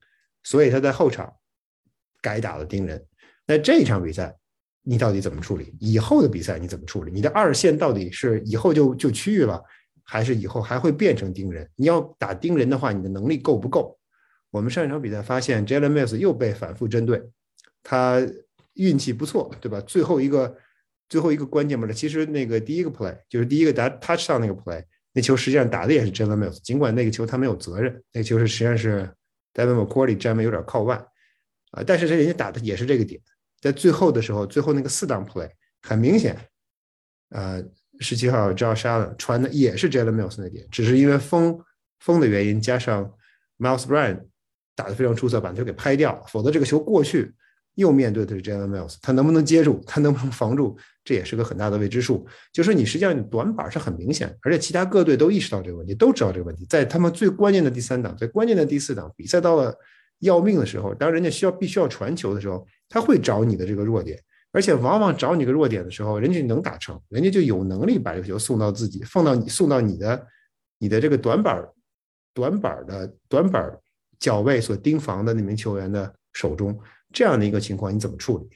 [0.42, 1.32] 所以他在后场
[2.20, 3.02] 改打了盯人。
[3.46, 4.36] 那这一场比赛。
[4.82, 5.74] 你到底怎么处理？
[5.78, 7.12] 以后的比赛你怎么处理？
[7.12, 9.62] 你的二线到底是以后就就区域了，
[10.02, 11.68] 还是以后还会变成盯人？
[11.76, 13.98] 你要打盯人的话，你的能力够不够？
[14.50, 17.22] 我们上一场比赛发现，Jalen m i l s 又被反复针对，
[17.82, 18.20] 他
[18.74, 19.80] 运气不错，对吧？
[19.82, 20.56] 最后一个
[21.08, 29.08] 最后一个关键 play，其实那个第一个 play 就是第一个打 touch 上那个 play，那球实际上打的也是 Jalen m i l s 尽管那个球他没有责任，那球是实际上是
[29.54, 30.96] Devin McCourty 站位有点靠外
[31.72, 33.20] 啊，但是这人家打的也是这个点。
[33.60, 35.48] 在最后的时候，最后那个四档 play
[35.82, 36.36] 很明显，
[37.30, 37.62] 呃，
[37.98, 41.58] 十七号 Josh Allen 传的也是 Jalen Mills 那点，只是因为风
[41.98, 43.12] 风的原因，加上
[43.58, 44.24] Miles Bryan
[44.74, 47.34] 打的非常出色，把球给拍掉，否则这个球过去
[47.74, 52.26] 又面对的是 Jalen Mills，他能不能接住，他能不能防住，这也是个很大的未知数。
[52.52, 59.74] 就是你实际上你短板是很明显，而且其他各队都意识到这个问题，都知道这个问题，在他们最关键的第三档，在关键的第四档比赛到了
[60.20, 62.66] 要命的时候，当人家需要必须要传球的时候。
[62.90, 64.20] 他会找你的这个弱点，
[64.52, 70.26] 而且往往找你个弱点的时候，人家能打成，人家就有能力把这个球送到自己，放到你送到你的
[70.78, 71.66] 你的这个短板
[72.34, 73.78] 短板的短板
[74.18, 76.78] 脚位所盯防的那名球员的手中。
[77.12, 78.48] 这样的一个情况你怎么处理？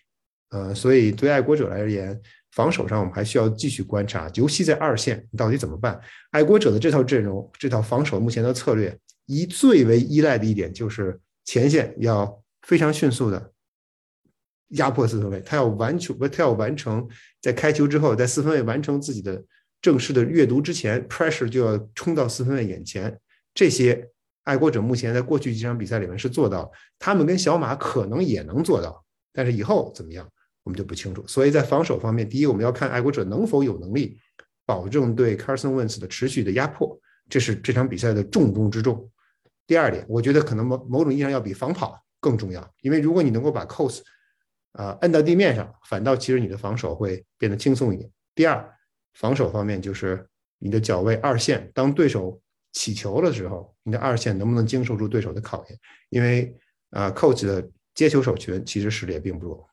[0.50, 2.20] 呃，所以对爱国者来而言，
[2.52, 6.00] 防守上我们还需要继续观察，尤其在二线，你到底怎么办？
[6.30, 13.52] 爱国者的这套阵容，这套防守目前的策略，一最为依赖的一点就是前线要非常迅速的。
[14.74, 16.28] 压迫四分卫，他要完成不？
[16.28, 17.06] 他要完成
[17.40, 19.42] 在开球之后，在四分卫完成自己的
[19.82, 23.18] 正式的阅读之前，pressure 就要冲到四分卫眼前。
[23.54, 24.08] 这些
[24.44, 30.28] 爱国者目前在过去几场比赛里面是做到，他们跟小马可能也能做到，但是以后怎么样，
[30.64, 31.24] 我们就不清楚。
[31.26, 34.18] 所以在防守方面，第一，我们要看爱国者能否有能力
[34.66, 39.08] 保证对 Carson Wentz 的持续的压迫，这是这场比赛的重中之重。
[39.66, 44.00] 第二点，我觉得可能某某种意义上要比防跑更重要，因为如果你能够把 Cos
[44.74, 48.08] 啊摁到地面上，反倒其实你的防守会变得轻松一点。
[48.34, 48.76] 第二，
[49.14, 50.26] 防守方面就是
[50.58, 52.40] 你的脚位二线，当对手
[52.72, 55.78] 起球的时候，你的二线能不能经受住对手的考验？
[56.10, 56.54] 因为
[56.90, 59.68] 啊，Coach 的接球手群其实实力也并不弱。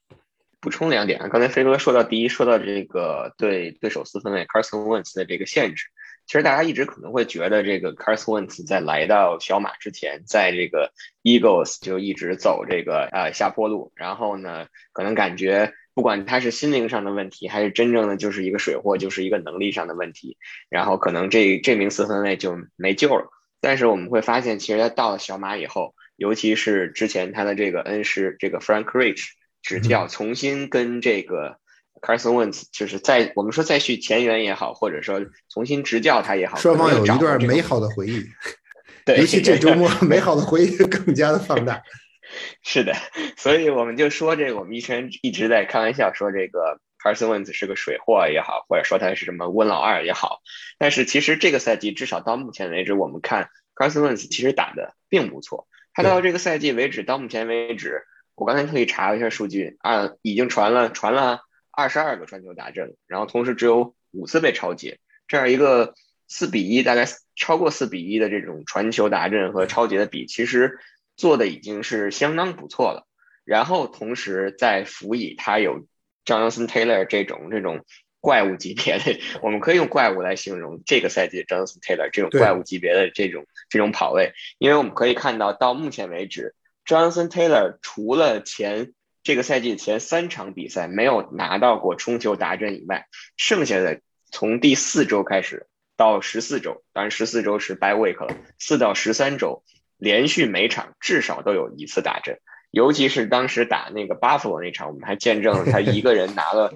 [0.60, 5.86] 补充两点啊，刚才飞哥说到，第一说到这个对对手四分卫 Carson Wentz 的这个限制，
[6.32, 15.74] 其实大家一直可能会觉得这个 Carson Wentz 在来到小马之前，在这个 Eagles 就一直走这个呃下坡路，然后呢，可能感觉。
[15.94, 20.38] 不管他是心灵上的问题，还是真正的就是一个水货，就是一个能力上的问题，
[20.70, 23.30] 然后可能这这名四分卫就没救了。
[23.60, 31.58] 但是我们会发现，其实他到了小马以后，尤其是之前他的这个恩师这个 Frank Rich 执教，重新跟这个
[32.02, 38.26] Carson Wentz 就是在我们说再续前缘也好，或者说重新执教他也好，双方有一段美好的回忆。
[39.06, 41.82] 对，尤其这周末 美好的回忆更加的放大。
[42.64, 42.94] 是的，
[43.36, 50.40] 所以我们就说这个，我们一直一直在开玩笑说这个 Carson Wentz 是个水货也好，或者说他是什么温老二也好，
[50.78, 55.68] 但是其实这个赛季至少到目前为止，我们看 Carson Wentz 其实打的并不错。
[55.94, 58.04] 他到这个赛季为止，到目前为止，
[58.36, 65.96] 我刚才特意查了一下数据啊，已经传了传了二十二个传球达阵，然后同时只有五次被超截，这样一个
[66.28, 67.06] 四比一，大概
[67.36, 70.80] 超过四比一的这种传球达阵和超截的比，其实。
[71.18, 73.06] 做的已经是相当不错了，
[73.44, 75.86] 然后同时再辅以他有
[76.26, 77.86] Jonathan Taylor 这种这种
[78.22, 86.56] 怪物级别的，我们可以用怪物来形容这个赛季 Jonathan Taylor 这种怪物级别的这种这种跑位，因为我们可以看到到目前为止
[86.88, 93.08] ，Jonathan Taylor 除了前这个赛季前三场比赛没有拿到过冲球达阵以外，
[93.38, 99.64] 剩下的从第四周开始到十四周，当然十四周是 by week 了，四到十三周。
[99.98, 102.40] 连续每场至少都有一次达阵，
[102.72, 106.74] 尤其是当时打那个巴弗罗那场，我们还见证了他一个人拿了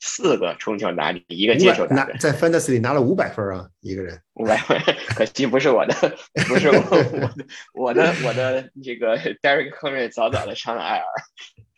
[0.00, 4.80] 四个冲球打一个接球达阵，在 Fantasy 里拿了五百分啊，一个人五百分，
[5.16, 6.16] 可惜不是我的，
[6.46, 7.34] 不是我
[7.74, 11.02] 我的我的这个 Derek Henry 早早的上了 IR，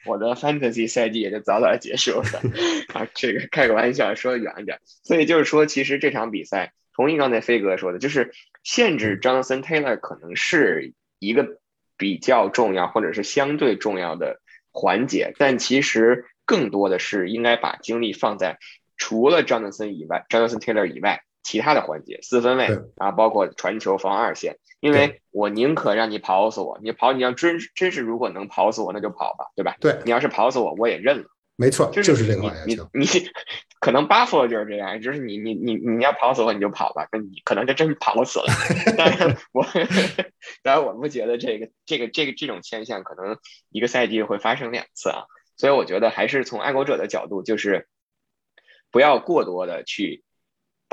[0.07, 2.29] 我的 Fantasy 赛季也就早早结束了
[2.95, 6.73] 啊，这个开个玩笑说远一点，所以就是说，其实这场比赛。
[6.97, 11.59] 同意刚才飞哥说的，就是限制 Jonathan Taylor 可能是一个
[11.97, 14.41] 比较重要或者是相对重要的
[14.71, 18.59] 环节，但其实更多的是应该把精力放在
[18.97, 29.75] 除了 Jonathan 以外，Jonathan Taylor 以外其他的环节，四分卫啊，包括传球防二线，因为我宁可让你跑死我，你跑你要真真是如果能跑死我，那就跑吧，对吧？
[29.81, 31.25] 对你要是跑死我，我也认了。
[31.57, 33.07] 没错，就是这个你你
[33.81, 38.47] 可能巴夫就是这样，就是你你你你要跑死我你就跑吧，那你可能就真跑死了。
[38.99, 39.65] 但是我
[40.63, 43.39] 当然我不觉得这个这个这个这种现象可能
[43.71, 45.25] 一个赛季会发生两次啊，
[45.57, 47.89] 所以我觉得还是从爱国者的角度，就是
[48.91, 50.25] 不要过多的去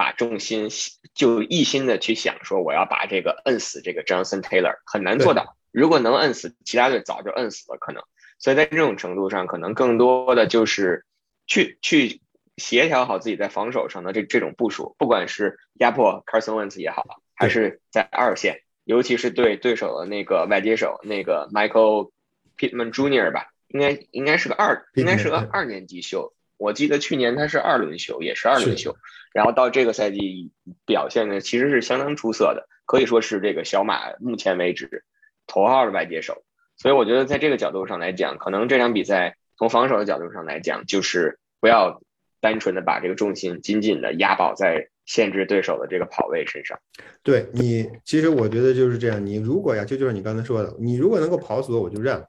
[0.02, 0.68] 把重心
[1.14, 8.02] 就一心的去想说我要把这个摁死这个 Johnson Taylor 很难做到，如果能摁死，其他队早就摁死了可能。
[8.40, 11.06] 所以在这种程度上，可能更多的就是
[11.46, 12.20] 去去
[12.58, 22.10] 协调好自己在防守上的这这种部署，不管是压迫 Carson Wentz 也好，还是在二线，尤其是对对手的那个外接手那个 Michael
[22.58, 23.32] Pittman Jr.
[23.32, 26.34] 吧，应该应该是个二，应该是个二年级秀。
[26.62, 28.96] 我记得去年他是二轮秀，也是二轮秀，
[29.34, 30.52] 然后到这个赛季
[30.86, 35.04] 表现的其实是相当出色的，可以说是这个小马目前为止
[35.48, 36.44] 头号的外接手。
[36.78, 42.00] 所以我觉得，在这个角度上来讲，可能这场比赛从防守的角度上来讲，就是不要
[42.40, 46.80] 单纯的把这个重心紧紧的压宝在限制对手的这个跑位身上。
[47.24, 49.26] 对你，其实我觉得就是这样。
[49.26, 52.26] 你如果呀，这就是你刚才说的，你如果能够跑死我，我就认了。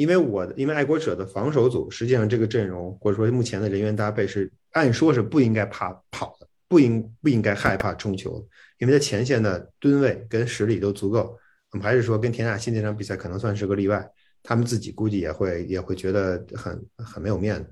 [0.00, 8.42] 因为我的，因为爱国者的防守组实际上这个阵容或者说目前的人员搭配是按说是不应该怕跑的，不应不应该害怕冲球，
[8.78, 11.38] 因为在前线的吨位跟实力都足够。
[11.72, 14.10] 我们还是说，跟田纳西那场比赛可能算是个例外，
[14.42, 17.70] 他们自己估计也会也会觉得很很没有面子，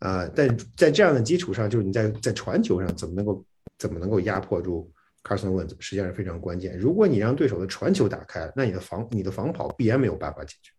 [0.00, 3.44] 啊，但在这样的基础上，就是你在在传球上怎么能够
[3.78, 4.90] 怎么能够压迫住
[5.22, 6.76] Carson Wentz，实际上是非常关键。
[6.76, 10.72] 如果你让对手的传球打开，那你的防你的防跑必然没有办法解决。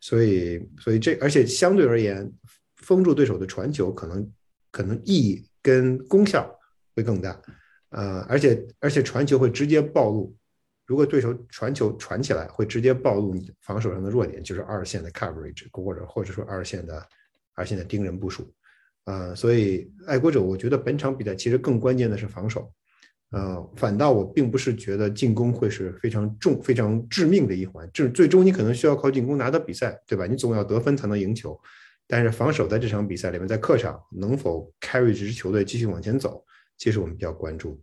[0.00, 2.32] 所以所以这而且相对而言，
[2.76, 4.32] 封住对手的传球可能
[4.70, 6.50] 可能意义跟功效
[6.96, 7.40] 会更大，
[7.90, 10.34] 呃，而且而且传球会直接暴露，
[10.86, 17.06] 如果对手传球传起来，会直接暴露你防守上的弱点，就是二线的 coverage 或者或者说二线的
[17.54, 18.50] 二线的盯人部署，
[19.04, 22.72] 啊，所以爱国者我觉得本场比赛其实更关键的是防守。
[23.30, 30.26] 呃，反倒我并不是觉得进攻会是非常重、非常致命的一环，就是最终你可能需要靠进攻拿到比赛，对吧？
[30.26, 31.56] 你总要得分才能赢球，
[32.08, 36.44] 但是防守在这场比赛里面，在客场能否 carry 这支球队继续往前走，
[36.76, 37.80] 其实我们比较关注。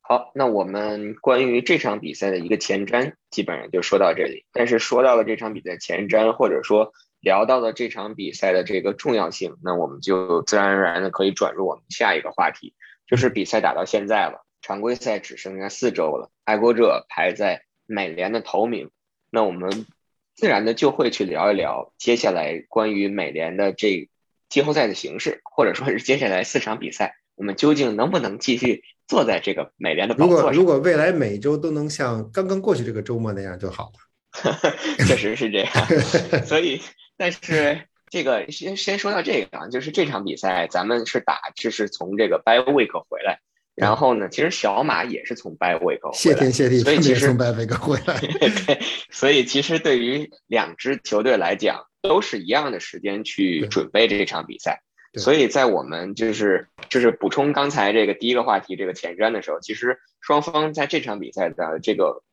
[0.00, 4.44] 好，那我们关于这场比赛的一个前瞻，基本上就说到这里。
[4.52, 12.74] 但是说到了这场比赛前瞻，或者说聊到了这场比赛的这个重要性，那我们就自然而然的可以转入我们下一个话题，
[13.06, 14.46] 就是比赛打到现在了。
[14.62, 18.90] 常规赛只剩下四周了，爱国者排在美联的头名，
[19.30, 19.86] 那我们
[20.34, 24.08] 自然的就会去聊一聊接下来关于美联的这
[24.48, 30.52] 季后赛的形式，或者说是接下来四场比赛，我们究竟能不能继续坐在这个美联的宝座上？
[30.52, 33.92] 如果如果未来每周都能像刚刚过去这个周末那样就好了。
[35.06, 35.72] 确实是这样，
[36.44, 36.82] 所以
[37.16, 43.40] 但是这个先先说到这个啊，就是这场比赛咱们是打，就是从这个 by week 回来。
[43.78, 48.18] 然后呢，其实小马也是从拜维克谢天谢地，所以其实从拜维克回来。
[48.66, 54.82] 对，所以其实对于两支球队来讲，都是一样的时间去准备这场比赛。
[55.14, 62.24] 所以在我们就是就是补充刚才这个第一个话题这个前瞻的时候，其实双方在这场比赛的这个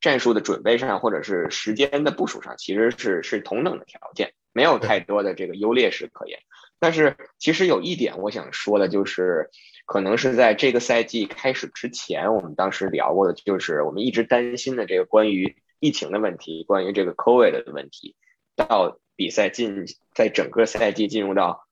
[0.00, 6.40] 战术的准备上，或者是时间的部署上，其实是是同等的条件，没有太多的这个优劣势可言。
[6.80, 9.48] 但是其实有一点我想说的就是。
[9.88, 18.14] 可能是在这个赛季开始之前，我们当时聊过的，就是我们一直担心的这个关于疫情的问题，关于这个 COVID 的问题。
[18.54, 21.66] 到比赛进，在整个赛季进入到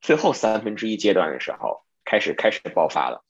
[0.00, 3.22] 最后三分之一阶段的时候，开始开始爆发了。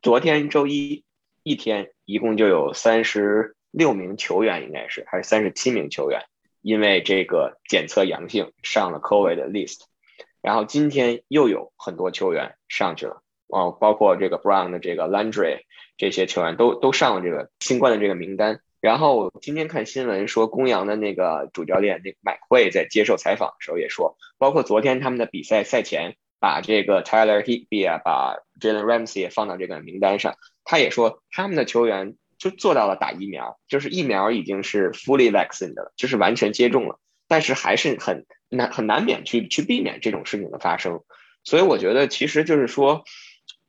[0.00, 1.04] 昨天周一
[1.42, 6.22] 一天，一共就有三十六名球员，应该是还是三十七名球员，
[6.62, 9.82] 因为这个检测阳性上了 COVID 的 list。
[10.40, 13.22] 然后今天又有很多球员上去了。
[13.48, 15.60] 哦，包括这个 Brown 的这个 Landry
[15.96, 18.60] 这些球员都都上了这个新冠的这个名单。
[18.80, 41.00] 然后今天看新闻说，公羊的那个主教练那个麦会在接受采访的时候也说，包括昨天他们的比赛赛前把这个 Tyler Higby 啊，把 Jalen Ramsey 也放到这个名单上，他也说他们的球员就做到了打疫苗，就是疫苗已经是 fully vaccinated 了，就是完全接种了，但是还是很难很难免去去避免这种事情的发生。
[41.42, 43.02] 所以我觉得其实就是说。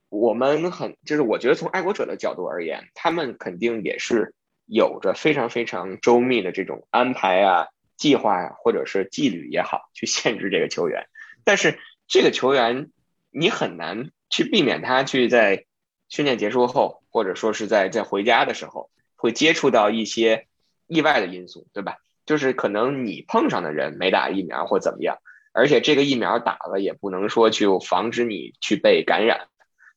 [0.10, 4.34] 我们很就是，我觉得从爱国者的角度而言，他们肯定也是
[4.66, 11.08] 有着非常非常周密的这种安排啊、计划呀，或者是纪律也好，去限制这个球员。
[11.44, 12.90] 但是这个球员，
[13.30, 15.66] 你很难去避免他去在
[16.08, 20.48] 训练结束后，或者说是在在回家的时候，会接触到一些
[20.88, 21.98] 意外的因素，对吧？
[22.26, 25.18] 就是可能你碰上的人没打疫苗或怎么样，
[25.52, 29.48] 而且这个疫苗打了也不能说去防止你去被感染。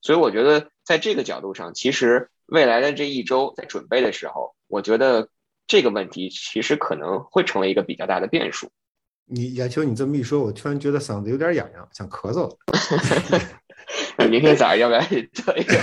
[0.03, 5.29] 所以我觉得，在这个角度上，其实未来的这一周在准备的时候，我觉得
[5.67, 8.69] 这个问题其实可能会成为一个比较大的变数。
[9.25, 12.59] 你亚秋，你这么一说，我突然觉得嗓子有点痒痒，想咳嗽了。
[14.29, 15.01] 明天早上要不要
[15.33, 15.75] 做一个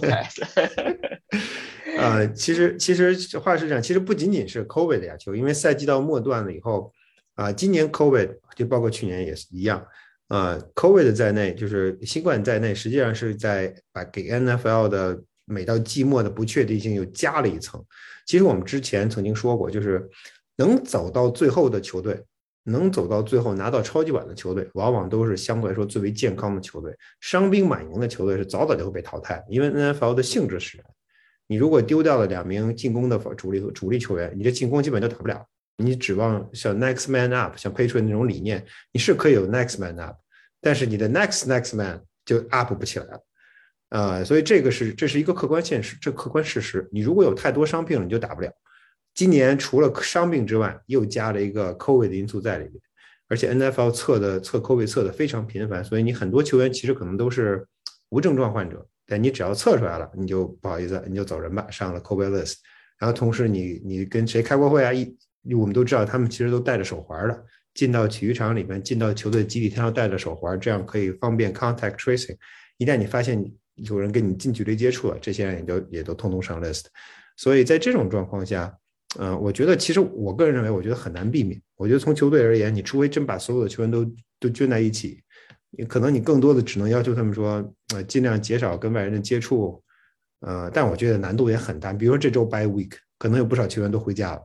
[0.00, 0.42] test？
[1.96, 6.92] 呃，其实其实话是这样，其实不仅仅是 COVID 的亚秋，因为赛季到末段了以后，
[7.36, 9.86] 啊，今年 COVID 就包括去年也是一样。
[10.34, 17.80] 啊，COVID 在内，就是新冠在内，实际上是在把给 NFL 的每到季末的不确定性又加了一层。
[18.26, 20.10] 其实我们之前曾经说过，就是
[20.56, 22.20] 能走到最后的球队，
[22.64, 26.92] 能走到最后拿到超级碗的球队，往往都是相对来说最为健康的球队。
[27.20, 30.86] 伤兵满营的球队是早早就会被淘汰，因为 NFL 的性质使然。
[31.46, 35.46] 你如果丢掉了两名进攻的主力主力球员，你这进攻基本就打不了。
[35.76, 40.16] 你指望像 next man up，像 Patriot 那种理念，你是可以有 next man up，
[40.64, 43.24] 但是你的 next next man 就 up 不起来了，
[43.90, 46.88] 啊，所以这个是这是一个客观现实，这客观事实。
[46.90, 48.50] 你如果有太多伤病了，你就打不了。
[49.14, 52.80] 今年除了伤病之外，又加了一个 COVID 的因素在里面，
[53.28, 57.64] 而且 NFL 测的测 COVID 测的非常频繁，所以你很多球员其实可能都是
[58.08, 62.54] 无症状患者，但你只要测出来了，你就不好意思，你就走人吧，上了 COVID list。
[62.98, 64.92] 然后同时你你跟谁开过会啊？
[64.92, 65.16] 一
[65.54, 67.44] 我们都知道，他们其实都带着手环的，
[67.74, 72.36] 进到体育场里面，进到球队集体，他要戴着手环，这样可以方便 contact tracing。
[72.78, 73.44] 一旦你发现
[73.74, 76.84] 有人跟你近距离接触了，这些人也就也都通通上 list。
[77.36, 78.72] 所以在这种状况下，
[79.18, 81.60] 嗯，我觉得其实我个人认为，我觉得很难避免。
[81.76, 84.04] 我觉得从球队而言，你除非真把所有的球员都
[84.38, 85.20] 都圈在一起，
[85.70, 89.82] 你可能你更多的只能要求他们说，呃，尽量减少跟外人的接触，
[90.40, 91.92] 呃，但我觉得难度也很大。
[91.92, 94.42] 比如说这周 by week，可能有不少球员都回家了，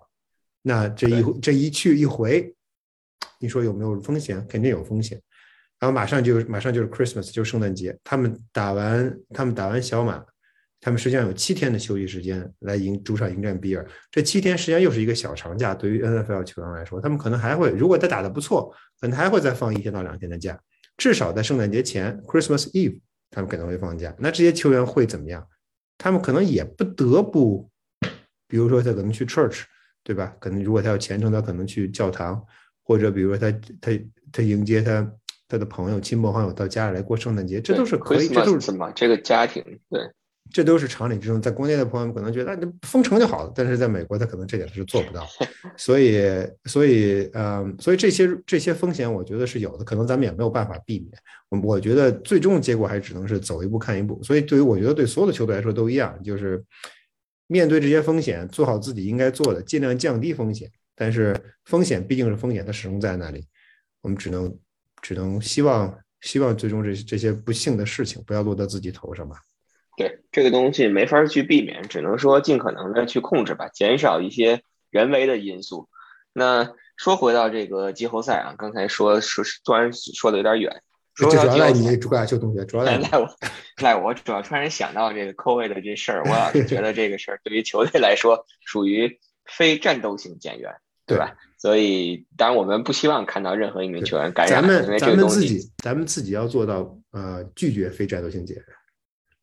[0.63, 2.55] 那这一这一去一回，
[3.39, 4.45] 你说有没有风险？
[4.47, 5.19] 肯定有风险。
[5.79, 10.21] 然后马上就马上就是 Christmas，就是圣诞节，他们打完他们打完小马，
[10.81, 13.87] 他们实际上有七天的休息时间来迎主场迎战比尔。
[14.11, 20.59] 这七天实际上又是一个小长假，对于 NFL 球员来说，他们可能还会，如果他打得不错，可能还会再放一天到两天的假，
[20.97, 22.99] 至少在圣诞节前 Christmas Eve，
[23.31, 24.13] 他们可能会放假。
[24.19, 25.47] 那这些球员会怎么样？
[25.97, 27.69] 他们可能也不得不，
[28.47, 29.63] 比如说他可能去 church，
[30.03, 30.35] 对吧？
[30.39, 32.41] 可能如果他要虔诚，他可能去教堂，
[32.89, 33.91] 或者比如说他他
[34.31, 35.07] 他迎接他。
[35.51, 38.91] 他的朋友、亲朋好友到家里来过圣诞节，这都是可以，这都是什么？
[38.91, 39.99] 这个家庭，对，
[40.53, 41.41] 这都是常理之中。
[41.41, 45.25] 在国内的朋友可能觉得那封城就好了，但是在美国他可能这点是做不到。
[45.75, 46.21] 所以，
[46.65, 51.11] 所以，嗯，所以这些这些风险，我觉得是有的，可能咱们也没有办法避免。
[51.49, 54.21] 我我觉得最终的结果还只能是走一步看一步。
[54.21, 56.63] 所以，对于我觉得对所有的球队来说都一样，就是
[57.47, 60.69] 面对这些风险，做好自己应该做的，尽量降低风险。
[60.99, 61.33] 但是
[61.63, 63.47] 风险毕竟是风险，它始终在那里，
[64.01, 64.53] 我们只能。
[65.01, 69.37] 只能希望，希望最终这这些不幸的事情不要落到自己头上吧。
[69.95, 75.87] 对，这个东西没法去避免，只能说尽可能的去控制吧，减少一些人为的因素。
[76.33, 80.81] 那说回到这个季后赛啊，刚才说说突然说的有点远，
[81.15, 83.29] 主要赖你朱亚秀同学，主要赖我，
[83.81, 90.75] 赖我，主要突然想到这个扣位的这事儿，我老是觉得这个事儿对于球队来说属于非战斗性减员，
[91.09, 91.35] 对吧？
[91.57, 98.65] 所以，当然我们不希望看到任何一名球员感染，因为咱们自己，咱们自己要做到呃拒绝非战斗性检验，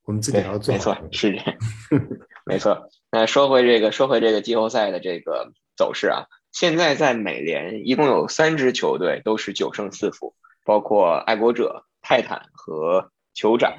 [0.05, 0.73] 我们自己要做。
[0.73, 1.57] 没错，是这样，
[2.47, 2.89] 没错。
[3.11, 13.75] 那说回这个，说回这个季后赛的这个走势啊，现在在美联一共有三支球队都是九胜四负，包括爱国者、泰坦和酋长。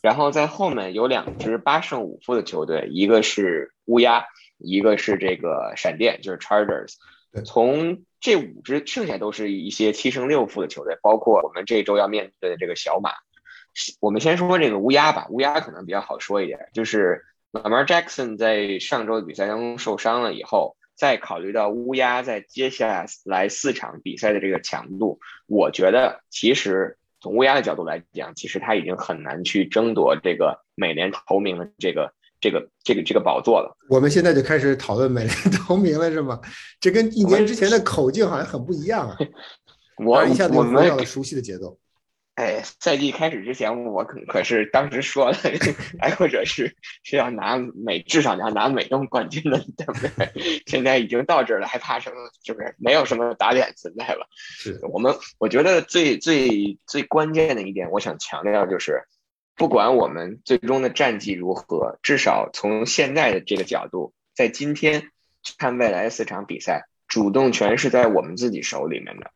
[0.00, 4.24] 然后在后面有两支八胜五负的球队，一个是乌鸦，
[4.58, 6.94] 一个是这个闪电，就是 Chargers。
[7.44, 13.10] 从这五支剩下都是一些七胜六负的球队，包括我们这周要面对的这个小马。
[14.00, 32.12] 我们先说这个乌鸦吧，乌鸦可能比较好说一点，就是 Lamar Jackson 在上周的比赛当中受伤了以后，再考虑到乌鸦在接下来四场比赛的这个强度，我觉得其实从乌鸦的角度来讲，其实他已经很难去争夺这个美联头名的这个。
[32.42, 36.40] 这个这个这个宝座了，我们现在就开始讨论美联头名了，是吗？
[36.80, 39.16] 这跟一年之前的口径好像很不一样啊！
[40.04, 41.78] 我一下子回到了熟悉的节奏。
[42.34, 45.36] 哎，赛季开始之前，我可可是当时说了，
[46.00, 46.74] 爱国者是
[47.04, 50.32] 是要拿美，至少要拿美东冠军的，对不对？
[50.66, 52.16] 现在已经到这儿了，还怕什么？
[52.44, 52.74] 是不是？
[52.78, 54.26] 没有什么打脸存在了。
[54.34, 59.04] 是我们，我觉得最最最关键的一点，我想强调就是。
[59.62, 65.12] 不管我们最终的战绩如何，至少从现在的这个角度，在今天
[65.56, 69.30] 看未来四场比赛，主动权是在我们自己手里面的。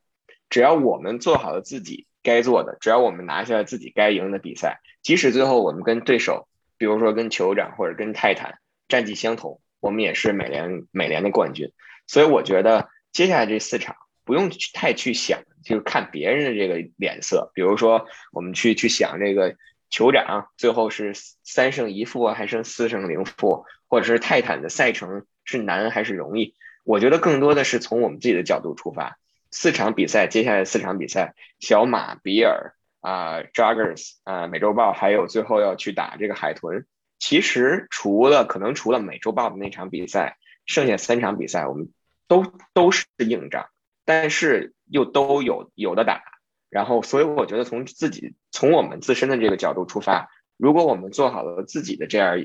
[0.51, 8.59] 只要我们做好了自己该做的，只要我们拿下了自己该赢的比赛，即使最后我们跟对手，比如说跟酋长或者跟泰坦
[8.89, 11.71] 战绩相同，我们也是美联美联的冠军。
[12.09, 17.53] 所以我觉得接下来这四场不用去太去想，就是看别人的这个脸色。
[17.55, 19.55] 比如说我们去去想这个。
[19.97, 26.55] 酋长最后是三胜一负，还剩四胜零负，或者是泰坦的赛程是难还是容易？
[26.85, 29.17] 我觉得更多的是从我们自己的角度出发。
[29.51, 36.85] 四场比赛，接下来四场比赛，小马、比尔啊、Joggers 啊、美洲豹，还有最后要去打这个海豚。
[37.19, 40.37] 其实除了可能除了美洲豹的那场比赛，
[40.67, 41.89] 剩下三场比赛我们
[42.29, 42.45] 都
[42.75, 43.71] 都是硬仗，
[44.05, 46.23] 但是又都有有的打。
[46.69, 52.37] 然后，所以我觉得从自己从我们自身的这个角度出发，如果我们做好了自己的这样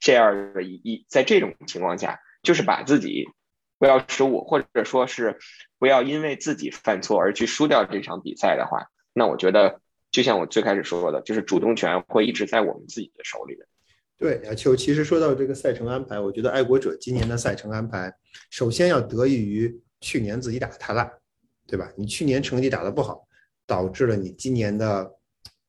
[0.00, 3.24] 这样的一一，在这种情况下，就是把自己
[3.78, 5.38] 不要失误，或者说是
[5.78, 9.80] 不要因为自己犯错而去输掉这场比赛的话，那我觉得
[10.10, 13.56] 就像我最开始说的，就是主动权会一直在我们自己的手里。
[14.16, 18.12] 对，亚秋，其实说到这个赛程安排，我觉得爱国者今年的赛程安排，
[18.50, 21.10] 首先要得益于去年自己打的太烂，
[21.66, 21.90] 对吧？
[21.96, 23.26] 你去年成绩打得不好。
[23.66, 25.12] 导致了你今年的，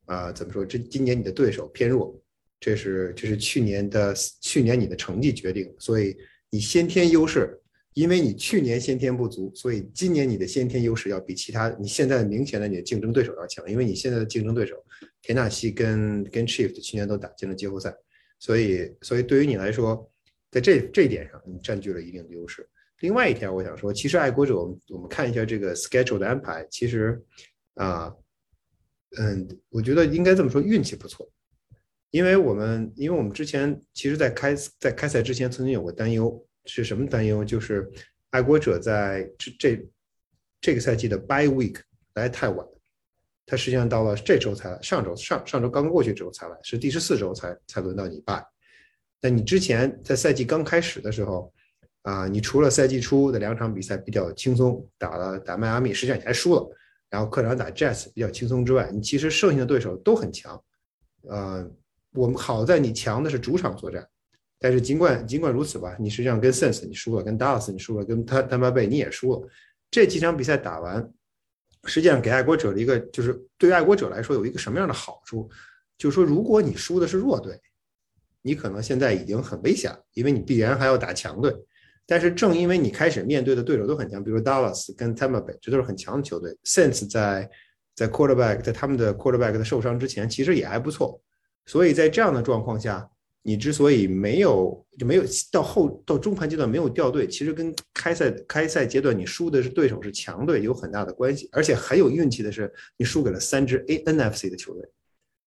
[0.05, 0.65] 啊，怎么说？
[0.65, 2.21] 这今年你的对手偏弱，
[2.59, 6.15] 这是这是去年的去年你的成绩决定，所以
[6.49, 7.57] 你先天优势，
[7.93, 14.75] 因为你去年先天不足，所以今年你的先天优势要比其他你现在明显的你的竞争对手要强，因为你现在的竞争对手
[15.21, 17.95] 田纳西跟跟 Chief 去年都打进了季后赛，
[18.39, 20.11] 所以所以对于你来说，
[20.51, 22.67] 在这这一点上你占据了一定的优势。
[22.99, 27.23] 另外一条我想说，其实爱国者我们我们看一下这个 schedule 的安排，其实。
[27.75, 28.13] 啊，
[29.17, 31.29] 嗯，我觉得应该这么说，运气不错，
[32.11, 37.43] 因为我们因为我们之前其实，在开在开赛之前曾经有过担忧，是什么担忧？
[37.43, 37.89] 就是
[38.31, 39.89] 爱国者在这这
[40.61, 41.77] 这个赛季的 bye week
[42.15, 42.65] 来太晚，
[43.45, 48.43] 他实际上到了这周才来，上周上上周刚过去之后才来，是第十四周才才轮到你 bye。
[49.21, 51.53] 那你之前在赛季刚开始的时候
[52.03, 56.69] 啊，你除了赛季初的两场比赛比较轻松，打了打迈阿密，实际上你还输了。
[57.15, 60.61] 然后客场打 Jazz 比较轻松之外，你其实剩下的对手都很强。
[61.29, 61.65] 呃，
[62.11, 64.05] 我们好在你强的是主场作战，
[64.59, 69.47] 但是尽管尽管如此吧，你实际上跟 Sense 你输了，跟 Dallas 你输了，跟他丹巴贝你也输了。
[69.89, 71.09] 这几场比赛打完，
[71.85, 75.49] 实际上给爱国者的一个就是对爱国者来说有一个什么样的好处？
[75.97, 77.57] 就是说，如果你输的是弱队，
[78.41, 81.55] 你可能现在已经很危险了，因为你必然还要打强队。
[82.07, 86.55] 但是正因为你开始面对的对手都很强，比如 Dallas 跟 Tampa Bay，这都是很强的球队。
[86.63, 87.49] Since 在
[87.95, 91.19] 在 quarterback 在他们的 quarterback 的受伤之前，其实也还不错。
[91.65, 93.09] 所以在这样的状况下，
[93.41, 101.49] 你之所以没有就没有到后到中盘阶段没有掉队，其实跟开赛开赛阶段你输的是对手是强队有很大的关系。
[101.51, 104.87] 而且很有运气的是，你输给了三支 A NFC 的球队。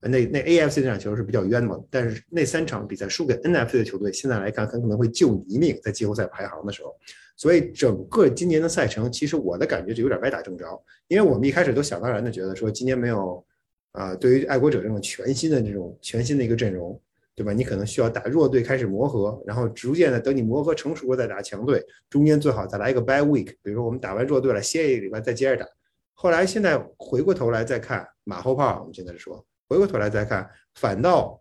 [0.00, 6.96] 那那 AFC 那场球是比较冤枉，但是那三场比赛输给 NFC 的球队，现在来看很可能会救你一命，在季后赛排行的时候。
[7.36, 10.66] 所以整个今年的赛程，其实我的感觉就有点歪打正着，
[11.06, 13.44] 因为我们一开始都想当然的觉得说今年没有
[13.92, 17.00] 啊，对于爱国者这种全新的这种全新的一个阵容，
[17.34, 17.52] 对吧？
[17.52, 25.66] 你可能需要打弱队开始磨合，然后逐渐的等你磨合成熟了再打强队，中间最好再来一个 bye week，比如说我们打完弱队了歇一个礼拜再接着打。
[26.14, 29.44] 后来现在回过头来再看马后炮，我们现在说。
[29.68, 31.40] 回过头来再看，反倒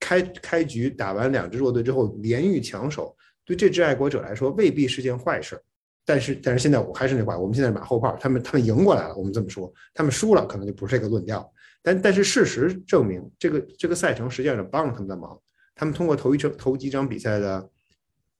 [0.00, 5.60] 开开局打完两支弱队之后连遇强手，对这支爱国者来说未必是件坏事。
[6.04, 11.48] 但是，但是现在我还是那话，我们现在马后炮，他们他们赢过来了，我们这么说，他们输了可能就不是这个论调。
[11.80, 15.40] 但但是事实证明，这个这个赛程实际上是帮了他们的忙。
[15.74, 17.70] 他们通过头一场头几场比赛的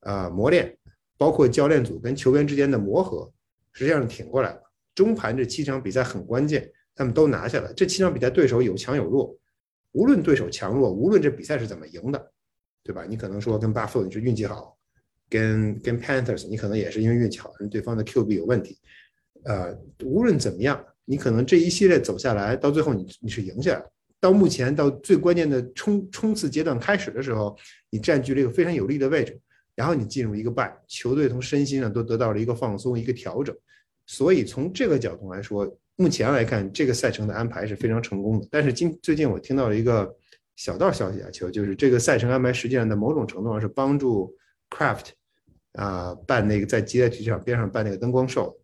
[0.01, 0.77] 呃磨练，
[1.17, 3.33] 包括教练组跟球员之间的磨合，
[3.73, 4.61] 实际上是挺过来了。
[4.95, 6.69] 中盘这七场比赛很关键。
[6.95, 9.35] 他们都拿下了这七场比赛，对手有强有弱，
[9.93, 12.33] 无论对手强弱，无论这比赛是怎么赢的，
[12.85, 13.07] 对吧？
[13.09, 14.77] 你可能说跟巴夫你是运气好，
[15.31, 18.79] 跟跟 Panthers 你可能也是因为运气好，对方的 QB 有问题，
[19.45, 19.75] 呃，
[20.05, 23.85] 无论怎么样，你可能这一系列走下来，到最后你你是赢下来。
[24.21, 27.57] 到目前到最关键的冲冲刺阶段开始的时候，
[27.91, 29.41] 你占据了一个非常有利的位置，
[29.75, 33.57] 然后你进入一个败，球队从身心上都得到了一个放松，一个调整。
[34.07, 35.75] 所以从这个角度来说。
[35.97, 38.49] 目前来看，这个赛程的安排是非常成功的。
[38.51, 40.15] 但是今最近我听到了一个
[40.57, 44.35] 小道消息啊，球就是这个赛程安排实际上在某种程度上是帮助
[44.71, 45.11] Craft
[45.75, 48.59] 啊办那个在吉列体育场边上办那个灯光秀。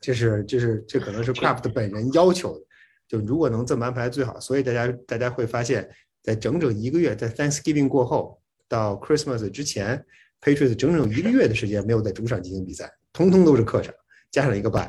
[0.00, 2.64] 这是这是这可能是 Craft 本人要求的，
[3.06, 4.40] 就如果能这么安排最好。
[4.40, 5.86] 所以大家大家会发现，
[6.22, 10.02] 在整整一个月，在 Thanksgiving 过后到 Christmas 之前
[10.40, 13.94] ，Patriots 整整一个月的时间没有在主场进行比赛，通通都是客场，
[14.30, 14.88] 加上一个 bye。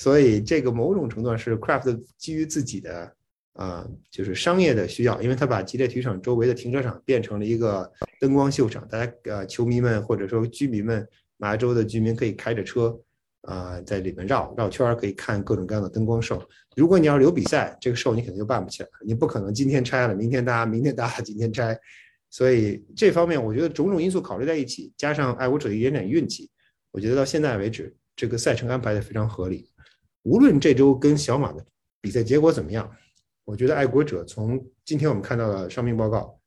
[0.00, 3.14] 所以这个某种程度上是 Craft 基于自己的
[3.52, 12.98] 啊，就是商业的需要，因为他把吉列体育场周围的停车场变成了一个灯光秀场，大家呃球迷们或者说居民们，马州的居民可以开着车
[13.42, 16.42] 啊在里面绕绕圈，可以看各种各样的灯光秀。
[16.74, 21.78] 如果你要是有比赛，这个秀你肯定就办不起来，你不可能今天拆了明天搭，明天搭今天拆。
[22.30, 26.48] 所以这方面我觉得种种因素考虑在一起，加上爱国者一点点运气，
[26.90, 29.69] 我觉得到现在为止这个赛程安排的非常合理。
[30.22, 31.64] 无论这周跟小马的
[32.00, 32.90] 比赛结果怎么样，
[33.44, 36.38] 我觉得爱国者从今天我们看到的伤病报告，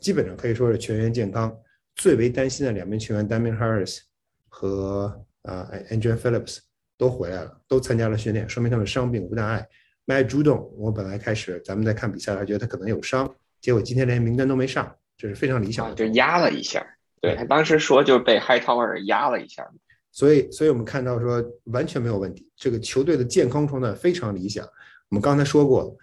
[0.00, 1.54] 基本上可以说是全员健康。
[1.94, 4.00] 最为担心的两名球员 Damian Harris
[4.48, 6.58] 和啊 Andrew Phillips
[6.98, 9.66] 都回来了，都参加了训练，说明他们伤病无大碍。
[10.04, 15.94] 麦朱栋，我本来开始咱们在看比赛，还觉得他可能有伤，结果今天连名单都没上，这是非常理想的。
[15.94, 16.86] 就压了一下，
[17.20, 19.66] 对他当时说就是被 Hightower 压了一下。
[20.16, 24.64] 所以，所以我们看到说完全没有问题，这个球队的健康状态非常理想。
[25.10, 25.94] 我们刚才说过，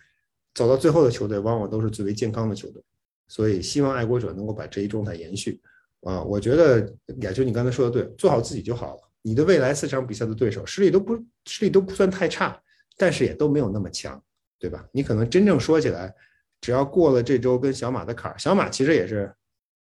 [0.53, 2.80] 走到最后的球队往往都是最为健康的球队。
[3.28, 5.59] 所以，希望爱国者能够把这一状态延续。
[6.01, 9.01] 啊，我觉得亚秋你刚才说的对，做好自己就好了。
[9.24, 12.61] 你的未来四场比赛的对手实力都不实力都不算太差，
[12.95, 14.24] 但是也都没有那么强，
[14.59, 14.88] 对吧？
[14.91, 16.14] 你可能真正说起来，
[16.61, 19.34] 只要过了这周跟小马的坎儿，小马其实也是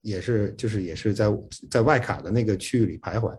[0.02, 1.26] 也是就是也是在
[1.68, 3.36] 在外卡的那个区域里徘徊。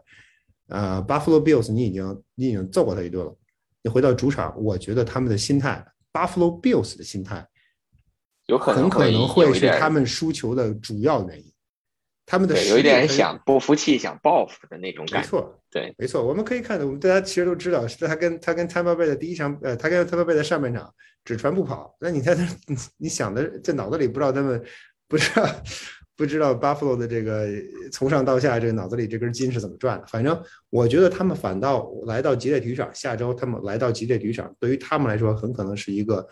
[0.74, 3.38] 呃，Buffalo Bills，你已经你已经揍过他一顿了。
[3.84, 7.47] 你回到主场，我觉得他们的心态，Buffalo Bills 的心态，
[8.47, 11.53] 有可能很可能会是他们输球的主要原因。
[12.26, 15.28] 他们的有一点想不服气、想报复的那种感觉。
[15.28, 16.26] 没错，对，没错。
[16.26, 20.91] 我们可以看到，我们大家其实都知道，是他跟他跟 Tampa Bay 的第一场，呃，他跟 Tampa Bay 的上半场
[21.24, 21.95] 只传不跑。
[21.99, 22.47] 那你在那，
[22.97, 24.63] 你想的在脑子里不知道他们
[25.07, 25.45] 不知道
[26.16, 27.47] 不知道 Buffalo 的这个
[27.91, 30.05] 从上到下这个脑子里这根筋是怎么转的。
[30.07, 36.28] 反正我觉得他们反倒来到吉列体育场，下周他们来到吉列体育场，对于他们来说很可能是一个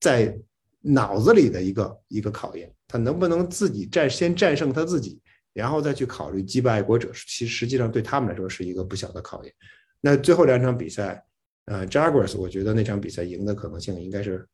[0.00, 0.36] 在
[0.80, 2.72] 脑子里的一个一个考验。
[2.86, 5.20] 他能不能自己战先战胜他自己，
[5.52, 9.52] 然后再去考虑击败爱国者，其实际上对他们来说是一个不小的考验。
[10.00, 11.24] 那最后两场比赛。
[11.66, 14.46] 呃，Jaguars，我觉得那场比赛赢的可能性应该是，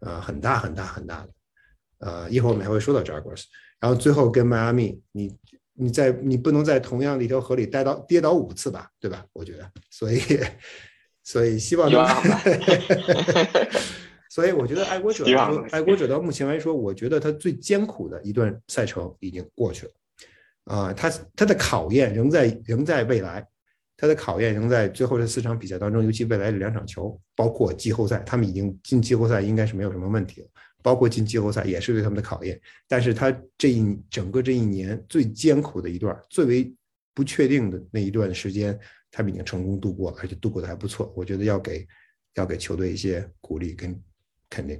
[0.00, 1.28] 呃，很大很大很大的。
[1.98, 3.44] 呃，一会儿我们还会说到 Jaguars，
[3.84, 5.30] 然后最后跟迈阿密，你
[5.74, 9.22] 你在你不能在同样的一条河里待到跌倒五次吧，对吧？
[9.34, 10.22] 我觉得，所以
[11.22, 12.02] 所以希望能
[14.30, 15.22] 所以我觉得爱国者
[15.70, 19.92] 爱国者到目前来说，我觉得他最艰苦的一段赛程已经过去了，
[20.64, 23.46] 啊，他他的考验仍在仍在未来。
[23.98, 30.48] 他的考验仍在最后这四场比赛当中，尤其未来的两场球，包括季后赛，他们已经进季后赛应该是没有什么问题了。
[30.84, 32.60] 包括进季后赛也是对他们的考验。
[32.86, 36.70] 但是他这一整个这一年最艰苦的一段，最为
[37.14, 38.78] 不确定的那一段时间，
[39.10, 41.10] 他们已经成功度过，而且度过的还不错。
[41.16, 41.86] 我觉得要给
[42.34, 43.98] 要给球队一些鼓励跟
[44.50, 44.78] 肯定。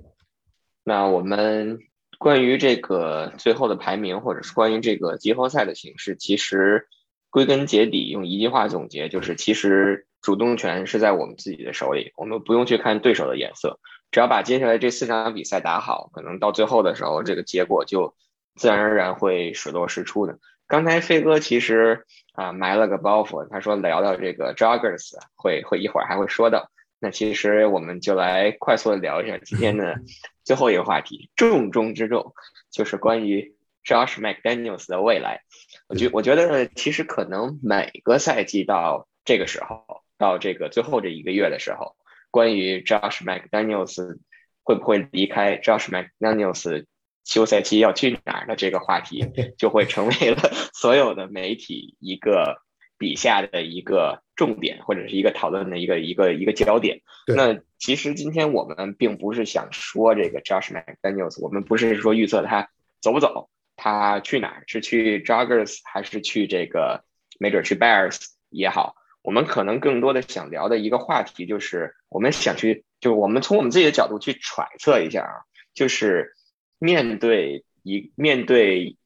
[0.85, 1.79] 那我们
[2.19, 6.87] 关于这个最后的排名，或者是关于这个季后赛的形式，其实。
[7.31, 13.81] 归根结底，用一句话总结，就是其实主动权是在我们自己的手里，我们不用去看对手的颜色，
[14.15, 18.15] 只要把接下来这四场比赛打好，可能到最后的时候，这个结果就
[18.55, 20.39] 自然而然会水落石出的。
[20.69, 29.97] 刚才飞哥其实啊埋了个包袱，他说聊聊这个 Joggers 会会一会儿还会说到，那其实我们就来快速的聊一下今天的
[30.45, 32.35] 最后一个话题，重中之重
[32.71, 35.41] 就是关于 Josh McDaniels 的未来。
[35.89, 41.97] 我觉我觉得其实可能每个赛季到这个时候，到这个最后这一个月的时候，
[42.35, 44.19] 关于 Josh McDaniels
[44.65, 46.85] 会不会离开，Josh McDaniels
[47.25, 49.25] 休赛期要去哪儿的这个话题，
[49.57, 52.57] 就会成为了 所有的媒体一个
[52.99, 57.03] 笔下的一个重点，或者是一个讨论的一个一个一个焦点。
[57.29, 62.69] 那其实今天我们并不是想说这个 Josh McDaniels，我们不是说预测他
[63.01, 63.49] 走不走。
[63.77, 64.65] 他去哪儿？
[64.67, 67.05] 是去 Joggers 还是去这个？
[67.39, 68.19] 没准去 Bears
[68.51, 68.97] 也好。
[69.25, 75.35] 我们可能更多的想聊的一个话题就是，我们想去，就我们从我们自己的角度去揣测一下啊，
[75.73, 76.35] 就是
[76.79, 78.99] 面对一面对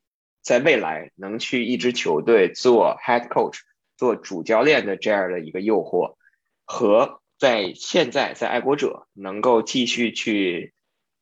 [0.43, 3.61] 在未来能去一支球队做 Head Coach
[3.97, 6.17] 做主教练的这样的一个诱惑，
[6.65, 10.75] 和在现在在爱国者能够继续去。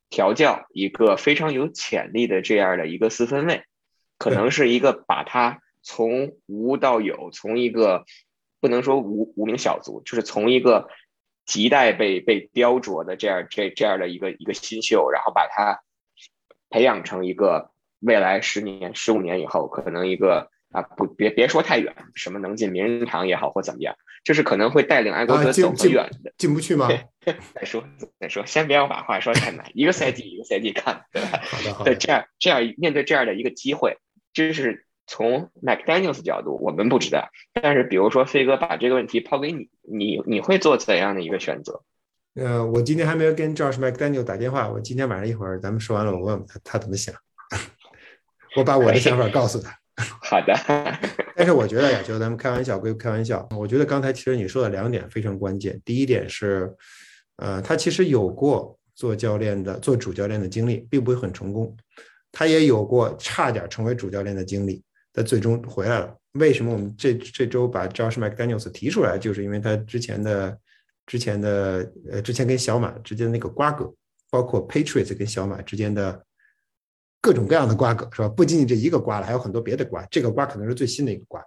[0.08, 3.64] 调教一个非常有潜力的这样的一个四分卫，
[4.18, 8.04] 可能是一个把他从无到有，从一个
[8.60, 10.88] 不能说无无名小卒，就是从一个
[11.46, 15.80] 亟待被被雕琢的这样这这样的一个一个新秀，然后把他
[16.70, 20.50] 培养成一个未来十年、十五年以后可能一个。
[20.72, 26.88] 啊不，别别说太远，什么能进名人堂也好，或怎么样，就是可能会带领爱国者走很远的，进不去吗？
[27.54, 27.82] 再说
[28.18, 31.40] 再说，先不要把话说太满，一个赛季一个赛季看，对吧？
[31.84, 33.96] 对，这样这样面对这样的一个机会，
[34.34, 41.82] 就是从 McDaniel's 角度，我们不知道，但是比如说飞哥把这个问题抛给你，你你会做怎样的一个选择？
[42.34, 47.14] 呃，我今天还没有跟 Josh McDaniel 打电话，我今天晚上一会儿咱们说完了，我问问他他怎么想，
[48.56, 49.74] 我把我的想法告诉他。
[50.20, 50.54] 好的，
[51.34, 55.80] 但是我觉得呀，就咱们开玩笑归开玩笑，我觉得刚才其实你说的两点非常关键。
[55.84, 56.70] 第一点是，
[57.36, 61.74] 呃，他其实有过做教练的、做主教练的经历，并不会很成功。
[62.30, 64.82] 他也有过差点成为主教练的经历，
[65.16, 66.16] 他最终回来了。
[66.34, 70.56] 为什么我们这这周把 Josh McDaniels 提出来，就是因为他之前的、
[71.06, 73.92] 之前的、呃，之前跟小马之间的那个瓜葛，
[74.30, 76.22] 包括 Patriots 跟小马之间的。
[77.22, 78.28] 各种各样的瓜葛是吧？
[78.28, 80.06] 不仅仅这一个瓜了，还有很多别的瓜。
[80.12, 81.42] 这个瓜可能是最新的一个瓜，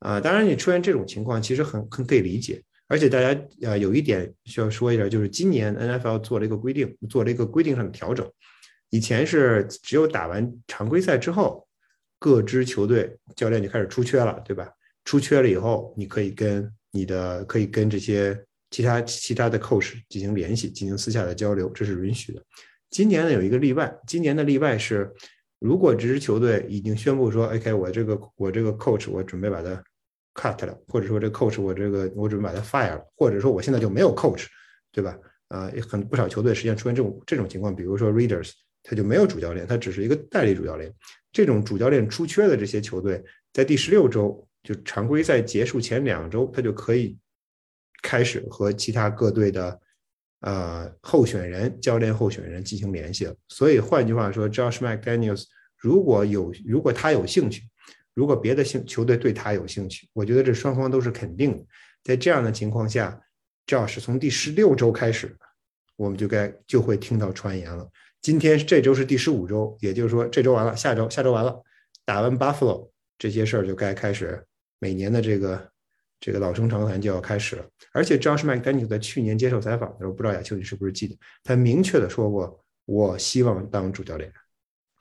[0.00, 2.60] 啊，当然你出现这种情况其实很很可以理解。
[2.88, 8.28] 而且大家呃有一点需要说一下，就是今年 NFL 做了一个规定，做了一个规定上的调整。
[8.90, 11.64] 以前是只有打完常规赛之后，
[12.24, 14.66] 各支球队教练就开始出缺了，对吧？
[15.04, 22.42] 出缺了以后，你可以跟你的可以跟这些其他其他的 coach 进行联系，进行私下的交流，这是允许的。
[22.88, 25.12] 今年呢有一个例外，今年的例外是，
[25.58, 29.84] 如果这支球队已经宣布说，OK，我这个我这个 coach 我准备把它
[30.32, 34.46] cut 了，或者说这 coach 我这个我准备把它 fire 了，或者说我现在就没有 coach，
[34.90, 35.14] 对吧？
[35.48, 38.52] 啊，也很不少球队实际上出现这种这种情况，比如说 Readers，
[38.82, 40.90] 他就没有主教练，他只是一个代理主教练。
[41.34, 43.22] 这种主教练出缺的这些球队，
[43.52, 47.18] 在第十六周就常规赛结束前两周，他就可以
[48.00, 49.78] 开始和其他各队的。
[50.46, 53.34] 呃候选人、教练候选人进行联系了。
[53.48, 55.44] 所以换句话说，Josh McDaniels
[55.78, 57.62] 如果有如果他有兴趣，
[58.12, 61.64] 如果别的兴球队对他有兴趣，我觉得这双方都是肯定的。
[62.02, 63.18] 在这样的情况下
[63.66, 65.34] ，Josh 从第十六周开始，
[65.96, 67.88] 我们就该就会听到传言了。
[68.24, 71.62] 今天这周是第十五周，也就是说这周完了，下周下周完了，
[72.06, 74.42] 打完 Buffalo 这些事儿就该开始，
[74.78, 75.68] 每年的这个
[76.18, 77.66] 这个老生常谈就要开始了。
[77.92, 84.32] 而且 Josh McDaniel 在去年接受采访的时候，不知道亚秋你是不是记得，他明确的说过，我希望当主教练。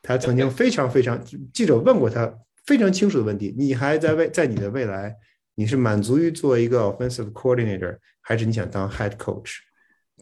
[0.02, 1.18] 他曾经非常非常，
[1.54, 5.16] 记者问过他非常清楚的问题：你还在未在你的未来，
[5.56, 9.60] 你是满足于做一个 offensive coordinator，还是你想当 head coach？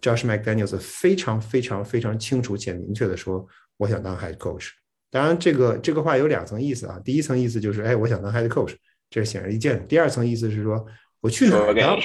[0.01, 3.47] coach？Josh McDaniels 非常非常非常清楚且明确的说
[3.77, 4.69] ：“我想当 head coach。”
[5.11, 6.99] 当然，这个这个话有两层意思啊。
[7.03, 8.75] 第一层意思就是，哎，我想当 head coach，
[9.09, 9.83] 这是显而易见的。
[9.85, 10.85] 第二层意思是说，
[11.19, 11.99] 我去哪儿当？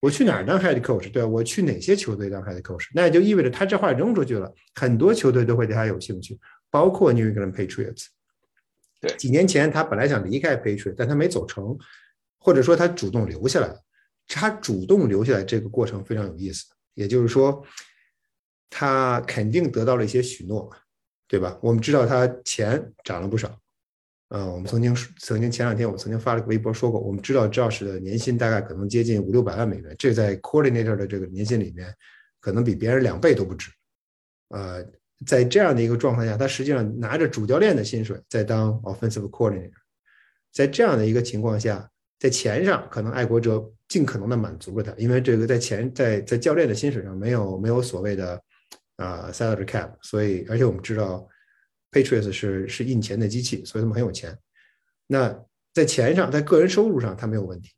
[0.00, 1.10] 我去哪儿当 head coach？
[1.10, 2.86] 对我去哪些球队当 head coach？
[2.94, 6.38] 那也就意味着他这话扔出去了，很多球队都会对他有兴趣，
[6.70, 8.06] 包括 New England Patriots。
[9.00, 11.76] 对，几年前他本来想离开 Patriots，但他没走成，
[12.38, 13.80] 或者说他主动留下来了。
[14.26, 16.64] 他主动留下来这个过程非常有意思。
[16.94, 17.64] 也就是说，
[18.70, 20.70] 他肯定得到了一些许诺，
[21.28, 21.58] 对吧？
[21.62, 23.56] 我们知道他钱涨了不少，
[24.28, 31.94] 嗯，我们曾经曾经前两天我们曾经发了个微博说过，我们知道 Josh 的年薪大概可能接近五六百万美元，这在 Coordinator 的这个年薪里面，
[32.40, 33.70] 可能比别人两倍都不止。
[34.48, 34.84] 呃，
[35.26, 39.72] 在这样的一个状况下，他实际上拿着主教练的薪水在当 Offensive Coordinator，
[40.52, 41.90] 在这样的一个情况下。
[42.16, 48.42] 在钱上，可能爱国者尽可能的满足了他，因为这个在钱在在教练的薪水上没有没有所谓的
[48.96, 51.26] 啊 salary cap，所以而且我们知道
[51.90, 54.36] Patriots 是是印钱的机器，所以他们很有钱。
[55.06, 55.38] 那
[55.72, 57.70] 在钱上，在个人收入上他没有问题。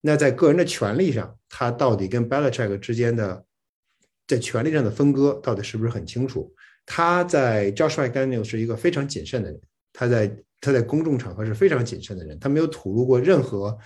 [0.00, 3.44] 那在个人的权利上，他到底跟 Belichick 之间的
[4.26, 6.54] 在权利上的分割到底是不是很清楚？
[6.86, 9.60] 他在 Joshua Daniel 是一个非常谨慎的人，
[9.92, 10.36] 他在。
[10.60, 13.78] 他在公众场合是非常谨慎的人，他没有吐露过任何，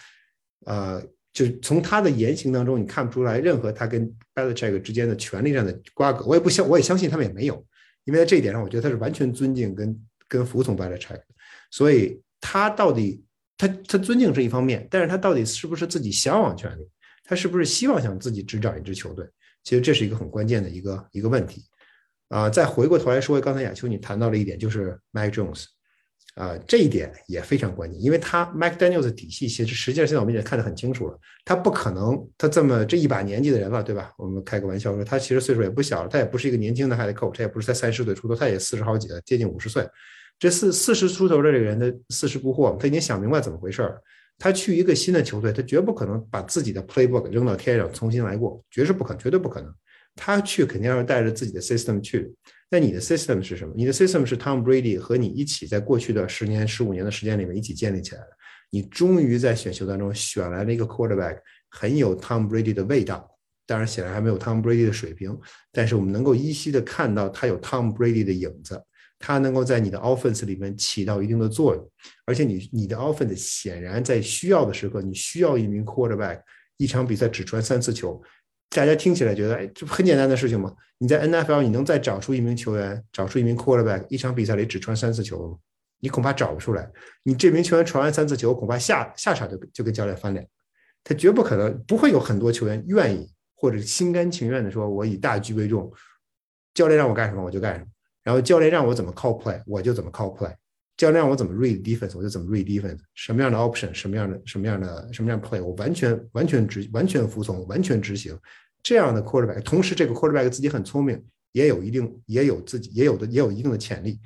[0.65, 6.25] 呃，就是从他的言行当中你看不出来任何他跟 Belichick 之间的权力上的瓜葛。
[6.27, 7.65] 我也不相，我也相信他们也没有，
[8.05, 11.21] 因为在这一点上，我觉得他是完全尊敬跟跟服从 Belichick。
[11.71, 13.25] 所以他到底
[13.57, 16.87] 他他尊敬是一方面，但是他到底是不是自己向往权力？
[17.25, 19.27] 他是不是希望想自己执掌一支球队？
[19.65, 21.65] 其实这是一个很关键的一个一个问题。
[22.29, 25.67] 啊，再回过头来说，刚才亚秋你谈到了一点，就是 Mike Jones。
[26.35, 31.19] 啊，这一点也非常关键，因为他 McDaniel 的底细其实实际上现在我们已经看得很清楚了。
[31.45, 34.11] 他不可能，他这么这一把年纪的人了，对吧？
[34.17, 39.87] 我们开个玩笑说，他其实岁数也不小了，他也不是一个年轻的 head coach，他也不是在三十岁出头，他也四十好几了，接近五十岁。
[40.39, 44.01] 这四四十出头的这个人的四十不惑，他已经想明白怎么回事儿。
[44.39, 49.71] 他去一个新的球队，他绝不可能把自己的 playbook 扔到天上重新来过，绝是不可，绝对不可能。
[50.17, 52.33] 他去肯定要带着自己的 system 去。
[52.73, 53.75] 那你的 system 是什么？
[53.77, 58.29] 你的 system 是 Tom Brady 和你一起在过去的十年、十五年的时间里面一起建立起来的。
[58.71, 63.29] 你终于在选秀当中选来了一个 quarterback，很有 Tom Brady 的味道。
[63.67, 65.39] 当然，显然还没有 Tom Brady 的水平，
[65.71, 68.83] 但是我们能够依稀的看到他有 Tom Brady 的影子。
[69.19, 71.91] 他能够在你的 offense 里面起到一定的作用，
[72.25, 76.41] 而且你你的 offense 显然在需要的时刻，你需要一名 quarterback，
[76.79, 78.21] 一场比赛只传三次球。
[78.75, 80.73] 大家听起来觉得，哎，这不很简单的事情吗？
[80.97, 85.59] 你在 NFL，你能再找出一名球员，找出一名 quarterback，一场比赛里只传三次球吗？
[86.01, 86.91] 你恐怕找不出来。
[87.23, 90.49] 你这名球员传完三次球，恐怕下下场就就跟教练翻脸。
[91.05, 95.93] 他绝不可能，不会有很多球员愿意或者心甘情愿的说，我以大局为重，
[96.73, 97.87] 教练让我干什么我就干什么，
[98.23, 100.55] 然后教练让我怎么 call play 我就怎么 call play。
[100.97, 103.01] 教练让我怎么 read defense，我就怎么 read defense。
[103.15, 108.39] 什么样的 option，什么样的什么样的什么样的 play，我完全完全执完全服从，完全执行。
[108.83, 111.23] 这样的 quarterback，同时这个 quarterback 自己很聪明，
[111.53, 114.21] 也有一定也有自己也有的也有一定的潜力。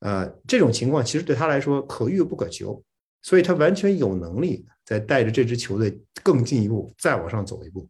[0.00, 2.82] 呃，这种情况其实对他来说可遇不可求，
[3.22, 7.88] 所以他完全有能力在带着这支球队更进一步再往上走一步。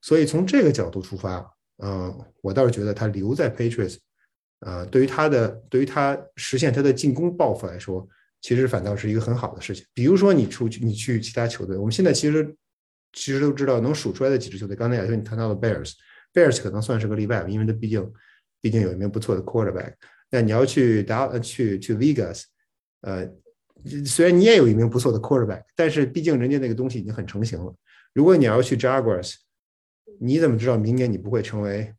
[0.00, 1.48] 所以从这个角度出发，
[1.84, 3.98] 嗯，我倒是觉得他留在 Patriots。
[4.64, 8.06] 呃，对于他的，对于他实现他的进攻抱负来说，
[8.40, 9.84] 其实反倒是一个很好的事情。
[9.92, 12.56] 比如说，你出去，你去其他球队，我们现在其实
[13.12, 14.74] 其实都知道能数出来的几支球队。
[14.74, 18.12] 刚才亚秋你谈到了 Bears，Bears 可能算是个例外，因为他毕竟
[18.60, 19.94] 毕竟有一名不错的 quarterback。
[20.30, 22.44] 那你要去达去去 Vegas，
[23.02, 23.28] 呃，
[24.06, 27.74] 虽然你也有一名不错的 quarterback，但是毕竟人家那个东西已经很成型了。
[28.14, 29.34] 如果你要去 Jaguars，
[30.20, 31.92] 你怎么知道明年你不会成为？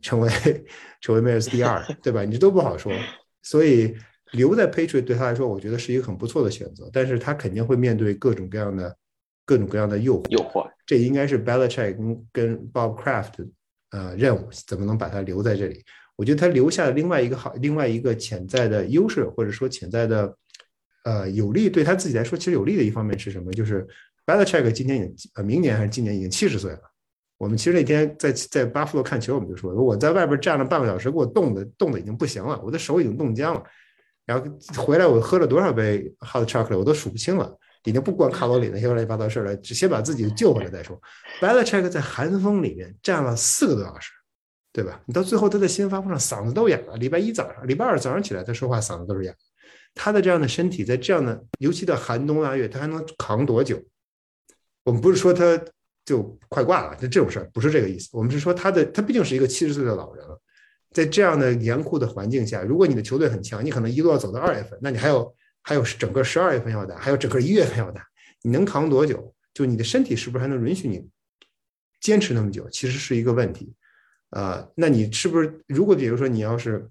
[0.00, 0.30] 成为
[1.02, 2.24] 成为 Bears 第二，对吧？
[2.24, 2.92] 你这都不好说。
[3.42, 3.92] 所以
[4.30, 6.88] 留在 Patriot 对他来说，我觉得是一个很不错的选择。
[6.92, 8.96] 但是他肯定会面对各种各样的
[9.50, 10.30] 各种各样的诱惑。
[10.30, 13.32] 诱惑，这应该是 Belichick 跟跟 Bob Kraft
[13.90, 15.84] 呃任务，怎么能把他留在这里？
[16.14, 20.36] 我觉得他留下了另外一个好，另外一个潜在的优势，或者说潜在的
[21.02, 23.50] 呃有利对他自己来说其实有利的一方面是什么？
[23.52, 23.84] 就是
[24.24, 26.82] Belichick 今年已经呃明年还是今年已经七十岁了。
[27.38, 33.62] 我们其实那天在在巴夫洛看球，我们就说我在外边站了半个小时，给我冻的冻的已经不行了，我的手已经冻僵了。
[34.26, 34.46] 然后
[34.84, 37.52] 回来我喝了多少杯 hot chocolate 我都数不清了，
[37.84, 41.00] 已经不管卡路里那些乱七八糟事了，只先把自己救回来再说。
[41.40, 44.12] Belichick 在寒风里面站了四个多小时。
[44.72, 45.02] 对吧？
[45.04, 46.96] 你到最后他在新闻发布上嗓子都哑了。
[46.96, 49.34] 礼拜一早上，礼拜二早上起来他说话嗓子都是哑。
[49.96, 53.82] 他的这样的身体在这样的，尤其到寒冬腊月，他还能扛多久？
[54.84, 55.60] 我们不是说他
[56.04, 58.08] 就快挂了，就这种事儿不是这个意思。
[58.12, 60.40] 我们是说他的，他毕竟是一个七十岁的老人了，
[60.92, 65.34] 在这样的严酷的环境下，如果你的球队很强，你可能一路要走到二月份，那你还有
[65.70, 68.04] 还有整个十二月份要打，还有整个一月份要打，
[68.42, 69.32] 你能扛多久？
[69.54, 71.08] 就你的身体是不是还能允许你
[72.00, 72.68] 坚持那么久？
[72.70, 73.72] 其实是一个问题。
[74.30, 76.90] 啊，那你是不是如果比如说你要是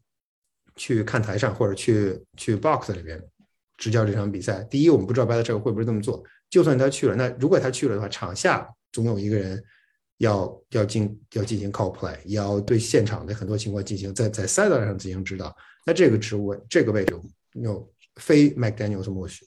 [0.77, 3.21] 去看台上或者去去 box 里边
[3.75, 6.23] 执教这场比赛，第一我们不知道巴特这个会不会这么做。
[6.49, 9.61] 就算他去了，那如果他去了的话，场下总有一个人
[10.19, 15.53] 要要进要进行 call play，要对现场的很多情况进行在在赛道上进行指导。
[15.85, 17.13] 那这个职务这个位置
[17.55, 19.45] 有非 McDaniel 默许，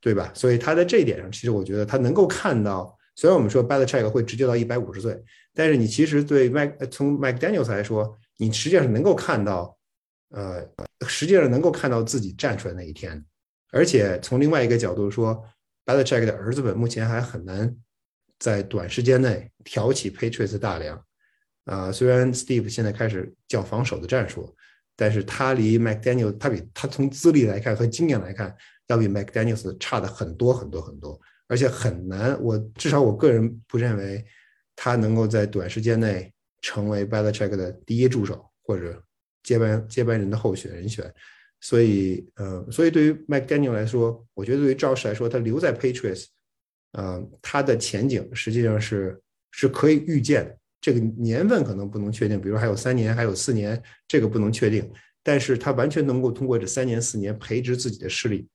[0.00, 0.30] 对吧？
[0.34, 2.94] 所以他在这一点上，其实我觉得他能够看到。
[3.16, 5.20] 虽然我们说 Belichick 会直接到一百五十岁，
[5.52, 9.76] 但是你其实对 Mc 从 McDaniel 来说，你实际上是能够看到，
[10.30, 10.64] 呃，
[11.08, 13.24] 实际上能够看到自己站出来那一天。
[13.72, 15.44] 而且从另外一个角度说
[15.84, 17.76] ，Belichick 的儿子们目前还很难
[18.38, 21.04] 在短时间内挑起 Patriots 大梁。
[21.64, 24.54] 啊，虽然 Steve 现在开始叫防守的战术，
[25.00, 28.52] 但是他离 McDaniel 他比他从资历来看和经验来看，
[28.88, 31.18] 要比 McDaniel 差的很多很多很多。
[31.46, 34.22] 而且很难，我至少我个人不认为
[34.76, 36.30] 他能够在短时间内
[36.60, 39.02] 成为 Belichick 的第一助手或者
[39.42, 41.10] 接班接班人的候选人选。
[41.60, 46.26] 所以，呃，所以对于 McDaniel 来说，我觉得对于赵氏来说，他留在 Patriots，
[46.92, 49.18] 呃，他的前景实际上是
[49.50, 50.58] 是可以预见的。
[50.80, 54.90] 这个年份可能不能确定，比如还有三年，还有四年，这个不能确定。
[55.22, 58.48] 但是他完全能够通过这三年四年培植自己的势力。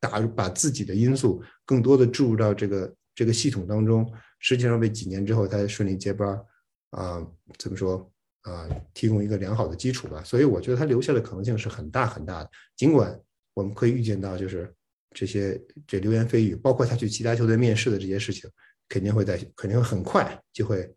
[0.00, 4.06] 打把自己的因素更多的注入到这个这个系统当中，
[4.38, 6.38] 实际上为几年之后他顺利接班
[6.90, 7.26] 啊，
[7.58, 8.10] 怎么说
[8.42, 10.22] 啊，提供一个良好的基础吧。
[10.22, 12.50] 所以我觉得他留下的可能性是很大很大的。
[12.76, 13.18] 尽管
[13.54, 14.70] 我们可以预见到，就是
[15.14, 18.50] 这些这流言蜚语，包括他去其他球队面试的这些事情，
[18.90, 20.94] 肯定会在肯定很快就会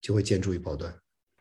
[0.00, 0.92] 就会见诸于报端。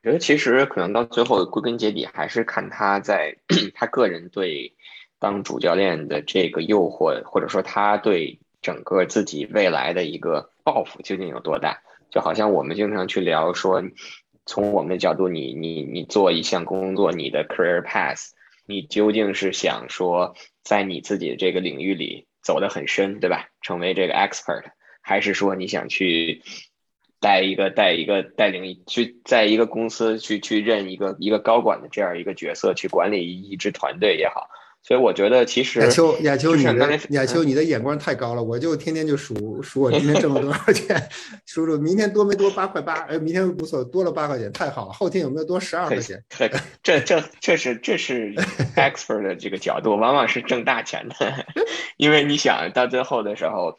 [0.03, 3.36] 觉得其实可能到最后归根结底还是看他在
[3.76, 4.76] 他个人对。
[5.22, 11.82] 当主教练的这个诱惑，或者说他对整个自己未来的一个抱负究竟有多大？
[12.10, 13.84] 就好像我们经常去聊说，
[14.45, 18.30] 从我们的角度，你你你做一项工作，你的 career path，
[18.66, 20.34] 你究竟是想说
[20.64, 23.49] 在你自己这个领域里走得很深，对吧？
[23.62, 26.41] 成为这个 expert，还是说你想去
[27.20, 34.48] 带一个带一个带领去在一个公司去去任一个一个高管的这样一个角色，去管理一支团队也好？
[34.82, 38.42] 所以我觉得，其实亚秋，亚秋，你的亚秋，你的眼光太高了。
[38.42, 41.10] 我就天天就数数我今天挣了多少钱，
[41.46, 44.94] 数数明天多没多八块八，哎，明天不错，多了八块钱，太好了。
[44.94, 46.24] 后天有没有多十二块钱？
[46.82, 48.34] 这这这是这是
[48.78, 51.46] expert 的这个角度，往往是挣大钱的，
[51.98, 53.76] 因为你想到最后的时候。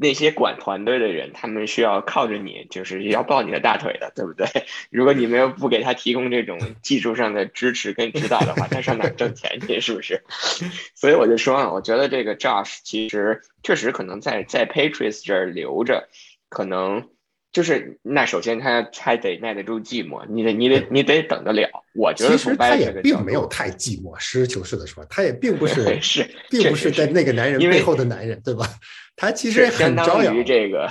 [0.00, 4.46] 那些管团队的人，他们需要靠着你，就是要抱你的大腿的，对不对？
[4.90, 9.80] 如果你没有不给他提供这种技术上的支持跟指导的话，他上哪挣钱去？
[9.80, 10.22] 是不是？
[10.96, 16.08] 所以我就说啊，我觉得这个 Josh 其实确实可能在在 Patriots 这儿留着，
[16.48, 17.08] 可能
[17.54, 21.68] 就是那首先他还得耐得住寂寞，你得你得你得等得了。
[21.94, 28.66] 我觉得其实他也并没有太寂寞，实事求是的说，他也并不 是是，并不是在那个男人背后的男人，对吧？
[29.14, 30.90] 他其实 相当于这个，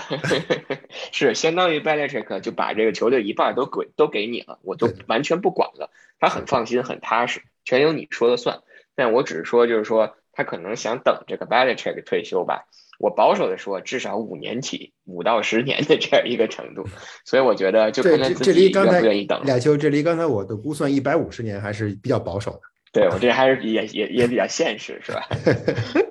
[1.11, 5.91] 是相当于 Belichick 就把这个球队一半都给都给你了，我都完全不管了。
[6.17, 8.61] 他很放心，很踏实，全由你说了算。
[8.95, 12.63] 但我只是说，就是说他可能想等这个 Belichick 退休吧。
[12.99, 16.85] 我保守的说，至少五年起，五到十年的这样一个程度。
[17.25, 19.43] 所以我觉得，就看他自己愿不愿意等。
[19.43, 22.61] 俩球，这离刚才我的估算一百五十年还是比较保守的。
[22.91, 25.27] 对我这还是也也也比较现实，是吧？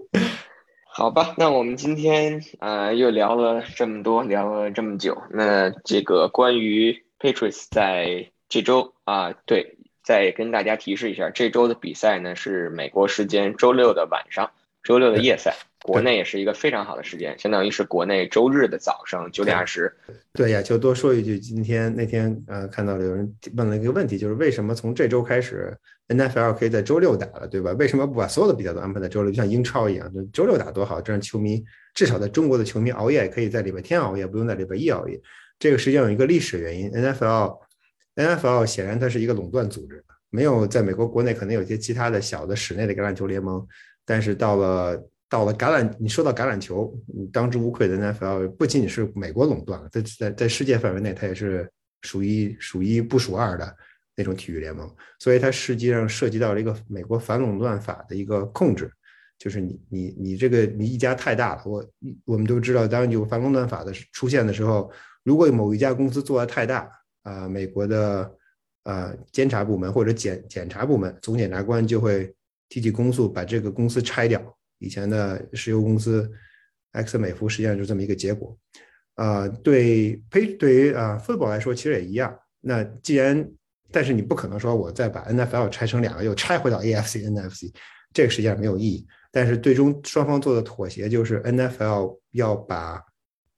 [0.85, 5.16] 好吧，那我们今天啊又聊了这么多，聊了这么久。
[5.30, 14.51] 那这个关于 Patriots 在这周啊，对，再跟大家提示一下，这周的比赛呢是美国时间周六的晚上，
[14.83, 19.93] 周六的夜赛国内也是一个非常好的时间，相当于是国内周日的早上九点二十。
[20.33, 25.76] 对呀，就多说一句，今天那天呃看到了有人问了一个问题，就是为什么从这周开始
[26.07, 27.72] NFL 可以在周六打了，对吧？
[27.72, 31.64] 为什么不把所有的比赛都安排在周六，就像英超一样，就周六打多好，这样球迷
[31.95, 35.20] 至少在中国的球迷熬夜也可以在礼拜天熬夜，不用在礼拜一熬夜。
[35.59, 37.59] 这个实际上有一个历史原因，NFL
[38.14, 43.66] NFL 显然它是一个垄断组织，没有在美国国内可能有些其他的小的室内的橄榄球联盟，
[44.07, 45.09] 但是到了。
[45.33, 51.66] 到了橄榄，你说到橄榄球，你当之无愧的 NFL 不仅仅是美国垄断了，在在在世界范围内，它也是
[52.03, 53.74] 数一数一不数二的
[54.14, 54.87] 那种体育联盟。
[55.18, 58.93] 所以它实际上涉及到了一个美国反垄断法的一个控制，
[59.39, 61.83] 就是你你你这个你一家太大了，我
[62.26, 64.93] 我们都知道，当有反垄断法的出现的时候，
[65.24, 66.87] 如果某一家公司做的太大
[67.22, 68.30] 啊，美国的
[68.85, 72.35] 呃监察部门或者检检察部门总检察官就会
[72.68, 74.39] 提起公诉，把这个公司拆掉。
[74.83, 76.30] 以前的石油公司
[76.93, 78.55] 埃克森美孚实际上就是这么一个结果，
[79.14, 82.37] 啊，对呸，对于啊 football 来说其实也一样。
[82.61, 83.49] 那既然，
[83.91, 87.72] 但是你不可能说我再把 NFL 拆成两个，又拆回到 AFC、NFC，
[88.12, 89.07] 这个实际上没有意义。
[89.30, 93.03] 但是最终双方做的妥协就是 NFL 要把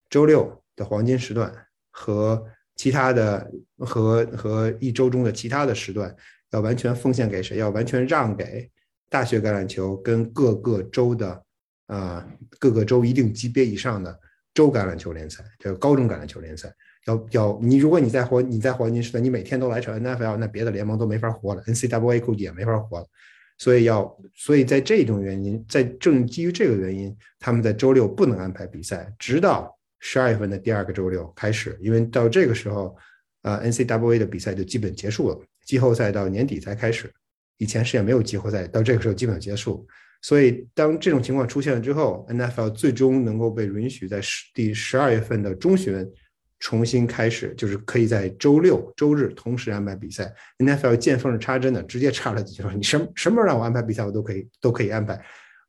[0.09, 1.53] 周六的黄金时段
[1.91, 2.45] 和
[2.77, 6.14] 其他的和和一周中的其他的时段
[6.51, 7.57] 要完全奉献给谁？
[7.57, 8.70] 要完全让给。
[9.14, 11.40] 大学橄榄球跟各个州的
[11.86, 14.18] 啊，各个州一定级别以上的
[14.52, 16.68] 州橄榄球联赛，叫高中橄榄球联赛，
[17.06, 23.06] 要要你，如果你在黄你在黄金时代，你每天都来场 NFL，那别的联盟都没法活了，NCAA 估计也没法活了。
[23.56, 32.96] 所以要，所以在这种原因，在正基于这个原因，他们在周六不能安排比赛，直到十二月份的第二个周六开始，因为到这个时候，
[33.42, 37.08] 啊，NCAA 的比赛就基本结束了，季后赛到年底才开始。
[37.59, 39.86] 以前是也没有季后赛，到这个时候基本结束。
[40.22, 46.11] 所以当这种情况出现了之后，NFL 最终能够被允许在十第十二月份的中旬
[46.61, 50.32] 重新开始，就是可以在周六、周日同时安排比赛。
[50.59, 55.22] NFL 见缝插针的直接插了几句说：“你什什么时候让我安排比赛，我都可以都可以安排。”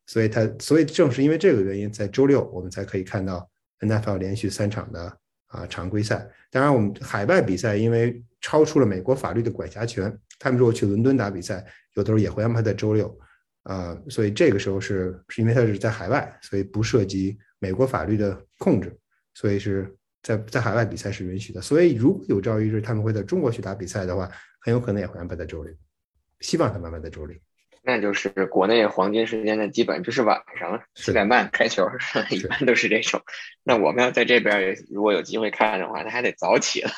[0.08, 3.50] 所以他所以正是因为这个原因，在周六我们才可以看到
[3.82, 5.18] NFL 连续三场的
[5.48, 6.26] 啊常规赛。
[6.50, 10.18] 当然，我们海外比赛因为超出了美国法律的管辖权。
[10.40, 13.18] 他们如果去伦敦打比赛，有的时候也会安排在周六，
[13.64, 18.96] 啊，所以这个时候是是因为他是在海外，所以不涉及美国法律的控制，
[19.34, 21.62] 所以是在在海外比赛是允许的。
[21.62, 24.30] 所以如果有朝一日他们会在中国去打比赛的话，
[24.62, 25.74] 很有可能也会安排在周六，
[26.42, 27.38] 希望他们安排在周六。
[27.86, 31.88] 那就是国内黄金时间的基本就是晚上七点半开球，
[32.32, 33.22] 一般都是这种。
[33.64, 36.90] 那我们要在这边如果有机会看的话，那还得早起了，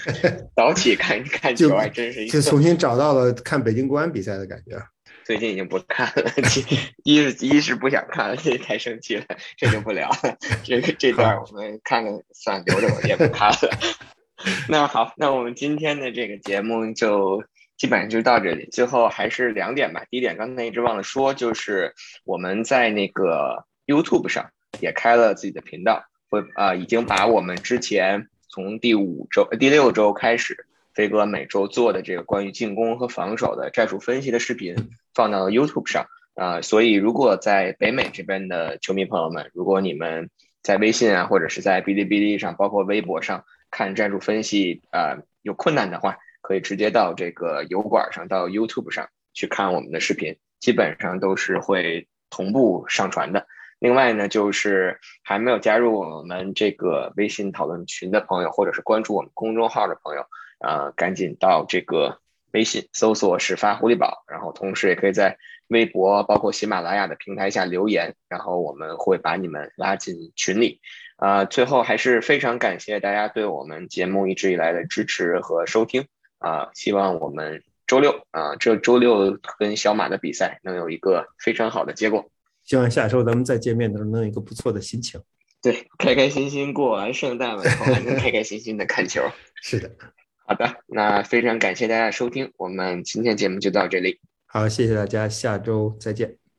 [0.56, 4.82] 早起看看球还真是就重新找到了看北京国安比赛的感觉。
[5.24, 6.32] 最近已经不看了，
[7.04, 9.24] 一是一是不想看了，这太生气了，
[9.58, 10.36] 这就不聊了。
[10.64, 13.70] 这这段我们看了算留着我，也不看了。
[14.68, 17.44] 那好，那我们今天的这个节目就。
[17.80, 20.04] 基本上就到这里，最后还是两点吧。
[20.10, 21.94] 第一点，刚才一直忘了说，就是
[22.26, 24.50] 我们在那个 YouTube 上
[24.80, 34.76] 也开了自己的频道，会啊，已经把我们之前从第五周、第六周开始，飞哥每周做的这个关于进攻和防守的战术分析的视频
[35.14, 36.04] 放到了 YouTube 上
[36.34, 36.60] 啊。
[36.60, 40.28] 所以，如果在北美这边的球迷朋友们，如果你们
[40.62, 53.46] 在微信啊，或者是在哔哩哔哩上，包括微博上看战术分析啊有困难的话，可以直接到这个油管上，到 YouTube 上去看我们的视频，基本上都是会同步上传的。
[53.78, 60.26] 另外呢，就是还没有加入我们这个微信讨论群的朋友，或者是关注我们公众号的朋友，
[60.58, 62.18] 呃，赶紧到这个
[62.52, 65.38] 微信搜索“始发狐狸宝”，然后同时也可以在
[65.68, 70.80] 微博、包括喜马拉雅的平台下留言，然后我们会把你们拉进群里。
[71.16, 76.06] 啊，最后还是非常感谢大家对我们节目一直以来的支持和收听。
[76.40, 82.28] 啊，希望我们周六啊，这周六跟小马的比赛能有一个非常好的结果。
[82.64, 85.20] 希望下周咱们再见面的时候能有一个不错的心情。
[85.62, 89.22] 对，开开心心过完圣诞了以后，还能开开心心的看球。
[89.62, 89.90] 是的，
[90.46, 94.20] 好的，那非常感谢大家收听，我们今天节目就到这里。
[94.46, 96.49] 好，谢谢大家，下周再见。